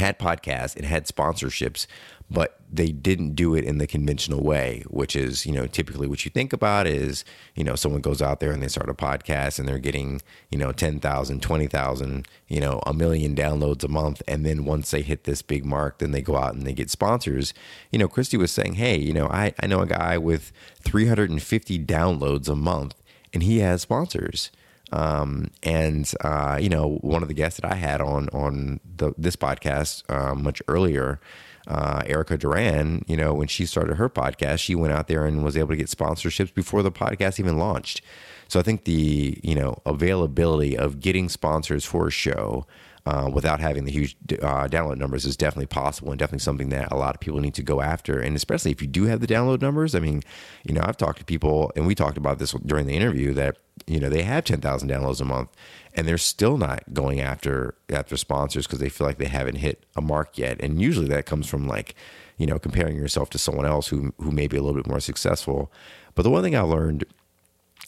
had 0.00 0.18
podcasts 0.18 0.74
and 0.74 0.84
had 0.84 1.06
sponsorships, 1.06 1.86
but 2.30 2.60
they 2.72 2.92
didn't 2.92 3.34
do 3.34 3.54
it 3.54 3.64
in 3.64 3.78
the 3.78 3.86
conventional 3.86 4.42
way, 4.42 4.84
which 4.88 5.16
is, 5.16 5.44
you 5.44 5.52
know, 5.52 5.66
typically 5.66 6.06
what 6.06 6.24
you 6.24 6.30
think 6.30 6.52
about 6.52 6.86
is, 6.86 7.24
you 7.56 7.64
know, 7.64 7.74
someone 7.74 8.00
goes 8.00 8.22
out 8.22 8.38
there 8.38 8.52
and 8.52 8.62
they 8.62 8.68
start 8.68 8.88
a 8.88 8.94
podcast 8.94 9.58
and 9.58 9.66
they're 9.68 9.78
getting, 9.78 10.22
you 10.50 10.58
know, 10.58 10.70
10,000, 10.70 11.42
20,000, 11.42 12.28
you 12.46 12.60
know, 12.60 12.80
a 12.86 12.94
million 12.94 13.34
downloads 13.34 13.82
a 13.82 13.88
month. 13.88 14.22
And 14.28 14.46
then 14.46 14.64
once 14.64 14.92
they 14.92 15.02
hit 15.02 15.24
this 15.24 15.42
big 15.42 15.64
mark, 15.64 15.98
then 15.98 16.12
they 16.12 16.22
go 16.22 16.36
out 16.36 16.54
and 16.54 16.62
they 16.62 16.72
get 16.72 16.90
sponsors. 16.90 17.52
You 17.90 17.98
know, 17.98 18.08
Christy 18.08 18.36
was 18.36 18.52
saying, 18.52 18.74
hey, 18.74 18.96
you 18.96 19.12
know, 19.12 19.26
I, 19.26 19.52
I 19.60 19.66
know 19.66 19.80
a 19.80 19.86
guy 19.86 20.16
with 20.16 20.52
350 20.82 21.78
downloads 21.84 22.48
a 22.48 22.54
month 22.54 22.94
and 23.32 23.42
he 23.42 23.58
has 23.58 23.82
sponsors. 23.82 24.50
Um, 24.92 25.50
and 25.62 26.10
uh, 26.20 26.58
you 26.60 26.68
know, 26.68 26.98
one 27.00 27.22
of 27.22 27.28
the 27.28 27.34
guests 27.34 27.60
that 27.60 27.70
I 27.70 27.76
had 27.76 28.00
on 28.00 28.28
on 28.30 28.80
the, 28.96 29.12
this 29.16 29.36
podcast 29.36 30.02
uh, 30.08 30.34
much 30.34 30.60
earlier, 30.68 31.20
uh, 31.68 32.02
Erica 32.06 32.36
Duran, 32.36 33.04
you 33.06 33.16
know, 33.16 33.32
when 33.34 33.48
she 33.48 33.66
started 33.66 33.96
her 33.96 34.08
podcast, 34.08 34.58
she 34.58 34.74
went 34.74 34.92
out 34.92 35.08
there 35.08 35.24
and 35.24 35.44
was 35.44 35.56
able 35.56 35.70
to 35.70 35.76
get 35.76 35.86
sponsorships 35.88 36.52
before 36.52 36.82
the 36.82 36.92
podcast 36.92 37.38
even 37.38 37.58
launched. 37.58 38.02
So 38.48 38.58
I 38.58 38.62
think 38.64 38.84
the 38.84 39.38
you 39.42 39.54
know 39.54 39.78
availability 39.86 40.76
of 40.76 41.00
getting 41.00 41.28
sponsors 41.28 41.84
for 41.84 42.08
a 42.08 42.10
show 42.10 42.66
uh, 43.06 43.30
without 43.32 43.60
having 43.60 43.84
the 43.84 43.90
huge 43.90 44.16
uh, 44.42 44.68
download 44.68 44.98
numbers 44.98 45.24
is 45.24 45.36
definitely 45.36 45.66
possible 45.66 46.10
and 46.10 46.18
definitely 46.18 46.40
something 46.40 46.68
that 46.68 46.92
a 46.92 46.96
lot 46.96 47.14
of 47.14 47.20
people 47.20 47.40
need 47.40 47.54
to 47.54 47.62
go 47.62 47.80
after. 47.80 48.20
And 48.20 48.36
especially 48.36 48.70
if 48.70 48.82
you 48.82 48.88
do 48.88 49.04
have 49.04 49.20
the 49.20 49.26
download 49.26 49.60
numbers, 49.60 49.94
I 49.94 50.00
mean, 50.00 50.22
you 50.64 50.74
know, 50.74 50.82
I've 50.84 50.96
talked 50.96 51.18
to 51.18 51.24
people 51.24 51.72
and 51.74 51.86
we 51.86 51.94
talked 51.94 52.18
about 52.18 52.38
this 52.38 52.52
during 52.52 52.86
the 52.86 52.94
interview 52.94 53.32
that 53.34 53.56
you 53.86 53.98
know 53.98 54.10
they 54.10 54.22
have 54.22 54.44
10,000 54.44 54.88
downloads 54.88 55.20
a 55.20 55.24
month 55.24 55.48
and 55.94 56.06
they're 56.06 56.18
still 56.18 56.58
not 56.58 56.82
going 56.92 57.20
after 57.20 57.74
after 57.88 58.16
sponsors 58.16 58.66
because 58.66 58.78
they 58.78 58.90
feel 58.90 59.06
like 59.06 59.18
they 59.18 59.26
haven't 59.26 59.56
hit 59.56 59.84
a 59.96 60.02
mark 60.02 60.36
yet. 60.36 60.60
And 60.60 60.80
usually 60.80 61.08
that 61.08 61.26
comes 61.26 61.48
from 61.48 61.66
like 61.66 61.94
you 62.36 62.46
know 62.46 62.58
comparing 62.58 62.96
yourself 62.96 63.30
to 63.30 63.38
someone 63.38 63.66
else 63.66 63.88
who 63.88 64.12
who 64.18 64.30
may 64.30 64.46
be 64.46 64.56
a 64.56 64.62
little 64.62 64.80
bit 64.80 64.88
more 64.88 65.00
successful. 65.00 65.72
But 66.14 66.22
the 66.22 66.30
one 66.30 66.42
thing 66.42 66.56
I 66.56 66.60
learned 66.60 67.04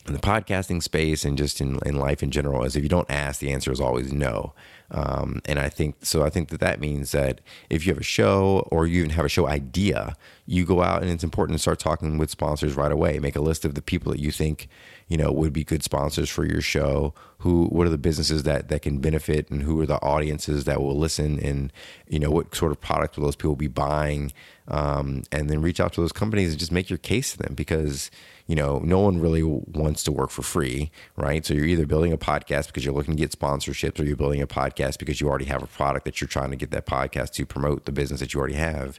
in 0.06 0.14
the 0.14 0.18
podcasting 0.18 0.82
space 0.82 1.24
and 1.24 1.38
just 1.38 1.60
in, 1.60 1.78
in 1.86 1.96
life 1.96 2.22
in 2.22 2.30
general 2.30 2.64
is 2.64 2.74
if 2.74 2.82
you 2.82 2.88
don't 2.88 3.10
ask, 3.10 3.40
the 3.40 3.52
answer 3.52 3.70
is 3.70 3.80
always 3.80 4.12
no. 4.12 4.52
Um, 4.90 5.40
and 5.46 5.58
I 5.58 5.68
think 5.68 6.04
so. 6.04 6.22
I 6.22 6.28
think 6.28 6.50
that 6.50 6.60
that 6.60 6.80
means 6.80 7.12
that 7.12 7.40
if 7.70 7.86
you 7.86 7.92
have 7.92 8.00
a 8.00 8.04
show 8.04 8.68
or 8.70 8.86
you 8.86 8.98
even 8.98 9.10
have 9.10 9.24
a 9.24 9.28
show 9.28 9.48
idea, 9.48 10.16
you 10.44 10.66
go 10.66 10.82
out 10.82 11.02
and 11.02 11.10
it's 11.10 11.24
important 11.24 11.56
to 11.56 11.62
start 11.62 11.78
talking 11.78 12.18
with 12.18 12.30
sponsors 12.30 12.74
right 12.74 12.92
away. 12.92 13.18
Make 13.18 13.36
a 13.36 13.40
list 13.40 13.64
of 13.64 13.74
the 13.74 13.80
people 13.80 14.12
that 14.12 14.20
you 14.20 14.30
think 14.30 14.68
you 15.12 15.18
know 15.18 15.30
would 15.30 15.52
be 15.52 15.62
good 15.62 15.82
sponsors 15.82 16.30
for 16.30 16.46
your 16.46 16.62
show. 16.62 17.12
Who, 17.38 17.66
what 17.66 17.86
are 17.86 17.90
the 17.90 17.98
businesses 17.98 18.44
that 18.44 18.68
that 18.68 18.80
can 18.82 18.98
benefit, 18.98 19.50
and 19.50 19.62
who 19.62 19.78
are 19.82 19.86
the 19.86 20.00
audiences 20.00 20.64
that 20.64 20.80
will 20.80 20.96
listen, 20.96 21.38
and 21.38 21.70
you 22.08 22.18
know 22.18 22.30
what 22.30 22.54
sort 22.54 22.72
of 22.72 22.80
product 22.80 23.16
will 23.16 23.24
those 23.24 23.36
people 23.36 23.56
be 23.56 23.68
buying, 23.68 24.32
um, 24.68 25.24
and 25.30 25.50
then 25.50 25.60
reach 25.60 25.80
out 25.80 25.92
to 25.92 26.00
those 26.00 26.12
companies 26.12 26.50
and 26.50 26.58
just 26.58 26.72
make 26.72 26.88
your 26.88 26.98
case 26.98 27.32
to 27.32 27.38
them 27.38 27.54
because 27.54 28.10
you 28.46 28.56
know, 28.56 28.80
no 28.80 28.98
one 28.98 29.20
really 29.20 29.42
wants 29.42 30.02
to 30.04 30.12
work 30.12 30.30
for 30.30 30.42
free, 30.42 30.90
right? 31.16 31.46
So 31.46 31.54
you're 31.54 31.66
either 31.66 31.86
building 31.86 32.12
a 32.12 32.18
podcast 32.18 32.66
because 32.66 32.84
you're 32.84 32.94
looking 32.94 33.14
to 33.14 33.18
get 33.18 33.30
sponsorships 33.30 34.00
or 34.00 34.04
you're 34.04 34.16
building 34.16 34.42
a 34.42 34.46
podcast 34.46 34.98
because 34.98 35.20
you 35.20 35.28
already 35.28 35.44
have 35.46 35.62
a 35.62 35.66
product 35.66 36.04
that 36.04 36.20
you're 36.20 36.28
trying 36.28 36.50
to 36.50 36.56
get 36.56 36.70
that 36.72 36.84
podcast 36.84 37.30
to 37.34 37.46
promote 37.46 37.84
the 37.84 37.92
business 37.92 38.20
that 38.20 38.34
you 38.34 38.40
already 38.40 38.56
have. 38.56 38.98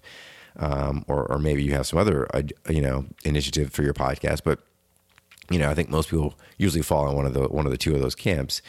Um, 0.56 1.04
or, 1.08 1.26
or 1.32 1.40
maybe 1.40 1.64
you 1.64 1.74
have 1.74 1.88
some 1.88 1.98
other, 2.00 2.28
uh, 2.36 2.44
you 2.70 2.82
know, 2.82 3.06
initiative 3.24 3.72
for 3.72 3.82
your 3.82 3.94
podcast. 3.94 4.42
But, 4.44 4.60
you 5.50 5.60
know, 5.60 5.70
I 5.70 5.76
think 5.76 5.90
most 5.90 6.10
people 6.10 6.36
usually 6.58 6.84
fall 6.84 7.10
in 7.10 7.16
one 7.16 7.26
of 7.26 7.34
the, 7.34 7.48
one 7.48 7.66
of 7.66 7.72
the 7.72 7.78
two 7.78 7.96
of 7.96 8.02
those 8.02 8.16
camps. 8.16 8.62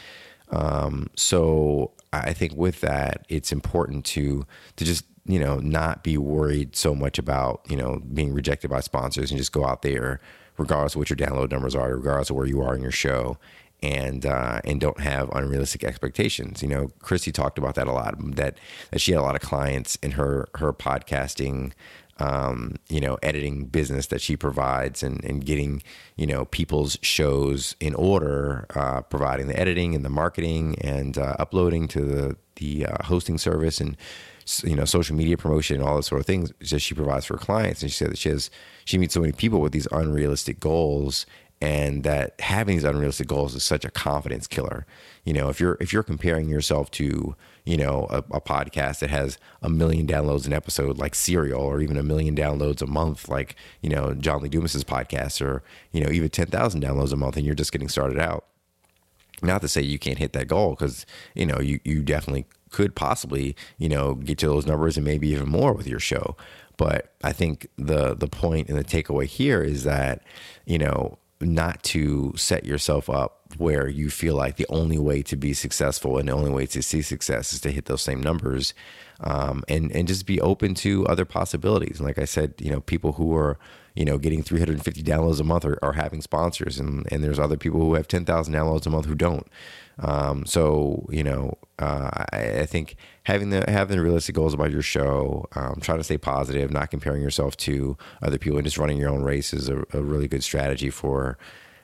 Um, 0.49 1.09
so 1.15 1.91
I 2.13 2.33
think 2.33 2.53
with 2.55 2.81
that, 2.81 3.25
it's 3.29 3.51
important 3.51 4.05
to, 4.05 4.45
to 4.75 4.85
just, 4.85 5.05
you 5.25 5.39
know, 5.39 5.57
not 5.57 6.03
be 6.03 6.17
worried 6.17 6.75
so 6.75 6.93
much 6.93 7.17
about, 7.17 7.61
you 7.67 7.75
know, 7.75 8.01
being 8.13 8.33
rejected 8.33 8.69
by 8.69 8.81
sponsors 8.81 9.31
and 9.31 9.37
just 9.37 9.51
go 9.51 9.65
out 9.65 9.81
there 9.81 10.19
regardless 10.57 10.95
of 10.95 10.99
what 10.99 11.09
your 11.09 11.17
download 11.17 11.51
numbers 11.51 11.75
are, 11.75 11.95
regardless 11.95 12.29
of 12.29 12.35
where 12.35 12.45
you 12.45 12.61
are 12.61 12.75
in 12.75 12.81
your 12.81 12.91
show, 12.91 13.37
and 13.83 14.25
uh, 14.25 14.61
and 14.63 14.79
don't 14.79 14.99
have 14.99 15.29
unrealistic 15.31 15.83
expectations. 15.83 16.61
You 16.61 16.69
know, 16.69 16.91
Christy 16.99 17.31
talked 17.31 17.57
about 17.57 17.75
that 17.75 17.87
a 17.87 17.91
lot. 17.91 18.15
That 18.35 18.57
that 18.91 18.99
she 18.99 19.11
had 19.11 19.19
a 19.19 19.21
lot 19.21 19.35
of 19.35 19.41
clients 19.41 19.95
in 19.97 20.11
her 20.11 20.47
her 20.55 20.73
podcasting 20.73 21.73
um, 22.17 22.75
you 22.87 23.01
know, 23.01 23.17
editing 23.21 23.65
business 23.65 24.07
that 24.07 24.21
she 24.21 24.37
provides 24.37 25.03
and, 25.03 25.23
and 25.25 25.45
getting, 25.45 25.83
you 26.15 26.25
know, 26.25 26.45
people's 26.45 26.97
shows 27.01 27.75
in 27.79 27.93
order, 27.95 28.65
uh, 28.73 29.01
providing 29.01 29.47
the 29.47 29.59
editing 29.59 29.93
and 29.95 30.05
the 30.05 30.09
marketing 30.09 30.77
and 30.79 31.17
uh, 31.17 31.35
uploading 31.39 31.87
to 31.89 32.01
the, 32.01 32.37
the 32.55 32.85
uh, 32.85 33.03
hosting 33.03 33.37
service 33.37 33.81
and, 33.81 33.97
you 34.63 34.75
know, 34.75 34.85
social 34.85 35.15
media 35.15 35.35
promotion 35.35 35.77
and 35.77 35.85
all 35.85 35.95
those 35.95 36.07
sort 36.07 36.21
of 36.21 36.25
things 36.25 36.53
that 36.69 36.79
she 36.79 36.93
provides 36.93 37.25
for 37.25 37.37
clients. 37.37 37.81
And 37.81 37.91
she 37.91 37.97
said 37.97 38.11
that 38.11 38.17
she 38.17 38.29
has, 38.29 38.49
she 38.85 38.97
meets 38.97 39.13
so 39.13 39.19
many 39.19 39.33
people 39.33 39.59
with 39.59 39.73
these 39.73 39.87
unrealistic 39.91 40.59
goals 40.59 41.25
and 41.59 42.03
that 42.03 42.39
having 42.39 42.75
these 42.75 42.83
unrealistic 42.83 43.27
goals 43.27 43.55
is 43.55 43.63
such 43.63 43.83
a 43.83 43.91
confidence 43.91 44.47
killer. 44.47 44.85
You 45.25 45.33
know, 45.33 45.49
if 45.49 45.59
you're, 45.59 45.77
if 45.81 45.91
you're 45.91 46.03
comparing 46.03 46.47
yourself 46.47 46.91
to, 46.91 47.35
you 47.65 47.77
know, 47.77 48.07
a, 48.09 48.17
a, 48.31 48.41
podcast 48.41 48.99
that 48.99 49.09
has 49.09 49.39
a 49.61 49.69
million 49.69 50.05
downloads 50.05 50.45
an 50.45 50.53
episode 50.53 50.97
like 50.97 51.15
Serial 51.15 51.61
or 51.61 51.81
even 51.81 51.97
a 51.97 52.03
million 52.03 52.35
downloads 52.35 52.81
a 52.81 52.85
month 52.85 53.27
like, 53.27 53.55
you 53.81 53.89
know, 53.89 54.13
John 54.13 54.43
Lee 54.43 54.49
Dumas's 54.49 54.83
podcast 54.83 55.43
or, 55.43 55.63
you 55.91 56.01
know, 56.01 56.11
even 56.11 56.29
10,000 56.29 56.81
downloads 56.81 57.11
a 57.11 57.15
month 57.15 57.37
and 57.37 57.45
you're 57.45 57.55
just 57.55 57.71
getting 57.71 57.89
started 57.89 58.19
out. 58.19 58.45
Not 59.41 59.61
to 59.61 59.67
say 59.67 59.81
you 59.81 59.99
can't 59.99 60.19
hit 60.19 60.33
that 60.33 60.47
goal 60.47 60.71
because, 60.71 61.05
you 61.33 61.45
know, 61.45 61.59
you, 61.59 61.79
you 61.83 62.03
definitely 62.03 62.45
could 62.69 62.95
possibly, 62.95 63.55
you 63.77 63.89
know, 63.89 64.15
get 64.15 64.37
to 64.39 64.47
those 64.47 64.67
numbers 64.67 64.95
and 64.95 65.05
maybe 65.05 65.27
even 65.29 65.49
more 65.49 65.73
with 65.73 65.87
your 65.87 65.99
show. 65.99 66.37
But 66.77 67.13
I 67.23 67.31
think 67.31 67.67
the 67.77 68.15
the 68.15 68.27
point 68.27 68.69
and 68.69 68.77
the 68.77 68.83
takeaway 68.83 69.25
here 69.25 69.61
is 69.61 69.85
that, 69.85 70.21
you 70.65 70.77
know, 70.77 71.17
not 71.41 71.83
to 71.83 72.33
set 72.35 72.65
yourself 72.65 73.09
up 73.09 73.41
where 73.57 73.87
you 73.87 74.09
feel 74.09 74.35
like 74.35 74.57
the 74.57 74.65
only 74.69 74.97
way 74.97 75.21
to 75.21 75.35
be 75.35 75.53
successful 75.53 76.17
and 76.17 76.29
the 76.29 76.33
only 76.33 76.51
way 76.51 76.65
to 76.65 76.81
see 76.81 77.01
success 77.01 77.53
is 77.53 77.61
to 77.61 77.71
hit 77.71 77.85
those 77.85 78.01
same 78.01 78.21
numbers 78.21 78.73
um, 79.21 79.63
and 79.67 79.91
and 79.91 80.07
just 80.07 80.25
be 80.25 80.39
open 80.41 80.73
to 80.73 81.05
other 81.07 81.25
possibilities 81.25 81.99
and 81.99 82.07
like 82.07 82.17
i 82.17 82.25
said 82.25 82.53
you 82.59 82.71
know 82.71 82.81
people 82.81 83.13
who 83.13 83.35
are 83.35 83.57
you 83.95 84.05
know 84.05 84.17
getting 84.17 84.43
350 84.43 85.03
downloads 85.03 85.39
a 85.39 85.43
month 85.43 85.65
are, 85.65 85.79
are 85.81 85.93
having 85.93 86.21
sponsors 86.21 86.79
and 86.79 87.07
and 87.11 87.23
there's 87.23 87.39
other 87.39 87.57
people 87.57 87.79
who 87.79 87.93
have 87.93 88.07
10,000 88.07 88.53
downloads 88.53 88.85
a 88.85 88.89
month 88.89 89.05
who 89.05 89.15
don't 89.15 89.47
um, 89.99 90.45
so 90.45 91.05
you 91.09 91.23
know 91.23 91.57
uh, 91.79 92.09
I, 92.33 92.59
I, 92.59 92.65
think 92.65 92.97
having 93.23 93.49
the 93.49 93.63
having 93.69 93.95
the 93.95 94.03
realistic 94.03 94.35
goals 94.35 94.53
about 94.53 94.71
your 94.71 94.81
show 94.81 95.45
um, 95.55 95.79
trying 95.79 95.99
to 95.99 96.03
stay 96.03 96.17
positive 96.17 96.71
not 96.71 96.91
comparing 96.91 97.21
yourself 97.21 97.55
to 97.57 97.97
other 98.21 98.37
people 98.37 98.57
and 98.57 98.65
just 98.65 98.77
running 98.77 98.97
your 98.97 99.09
own 99.09 99.23
race 99.23 99.53
is 99.53 99.69
a, 99.69 99.83
a 99.93 100.01
really 100.01 100.27
good 100.27 100.43
strategy 100.43 100.89
for 100.89 101.37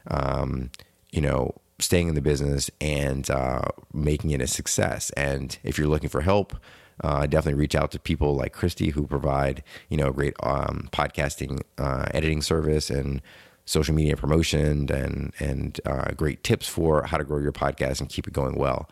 um, 0.07 0.71
you 1.11 1.21
know, 1.21 1.53
staying 1.79 2.07
in 2.07 2.15
the 2.15 2.21
business 2.21 2.69
and 2.79 3.29
uh, 3.29 3.63
making 3.93 4.31
it 4.31 4.41
a 4.41 4.47
success. 4.47 5.09
And 5.11 5.57
if 5.63 5.77
you're 5.77 5.87
looking 5.87 6.09
for 6.09 6.21
help, 6.21 6.55
uh, 7.03 7.25
definitely 7.25 7.59
reach 7.59 7.75
out 7.75 7.91
to 7.91 7.99
people 7.99 8.35
like 8.35 8.53
Christy 8.53 8.89
who 8.89 9.07
provide, 9.07 9.63
you 9.89 9.97
know, 9.97 10.11
great 10.11 10.33
um, 10.41 10.89
podcasting 10.91 11.61
uh, 11.77 12.05
editing 12.13 12.41
service 12.41 12.89
and 12.89 13.21
social 13.65 13.93
media 13.93 14.15
promotion 14.17 14.91
and 14.91 15.33
and 15.39 15.79
uh, 15.85 16.11
great 16.11 16.43
tips 16.43 16.67
for 16.67 17.03
how 17.03 17.17
to 17.17 17.23
grow 17.23 17.39
your 17.39 17.51
podcast 17.51 17.99
and 17.99 18.09
keep 18.09 18.27
it 18.27 18.33
going 18.33 18.55
well. 18.55 18.89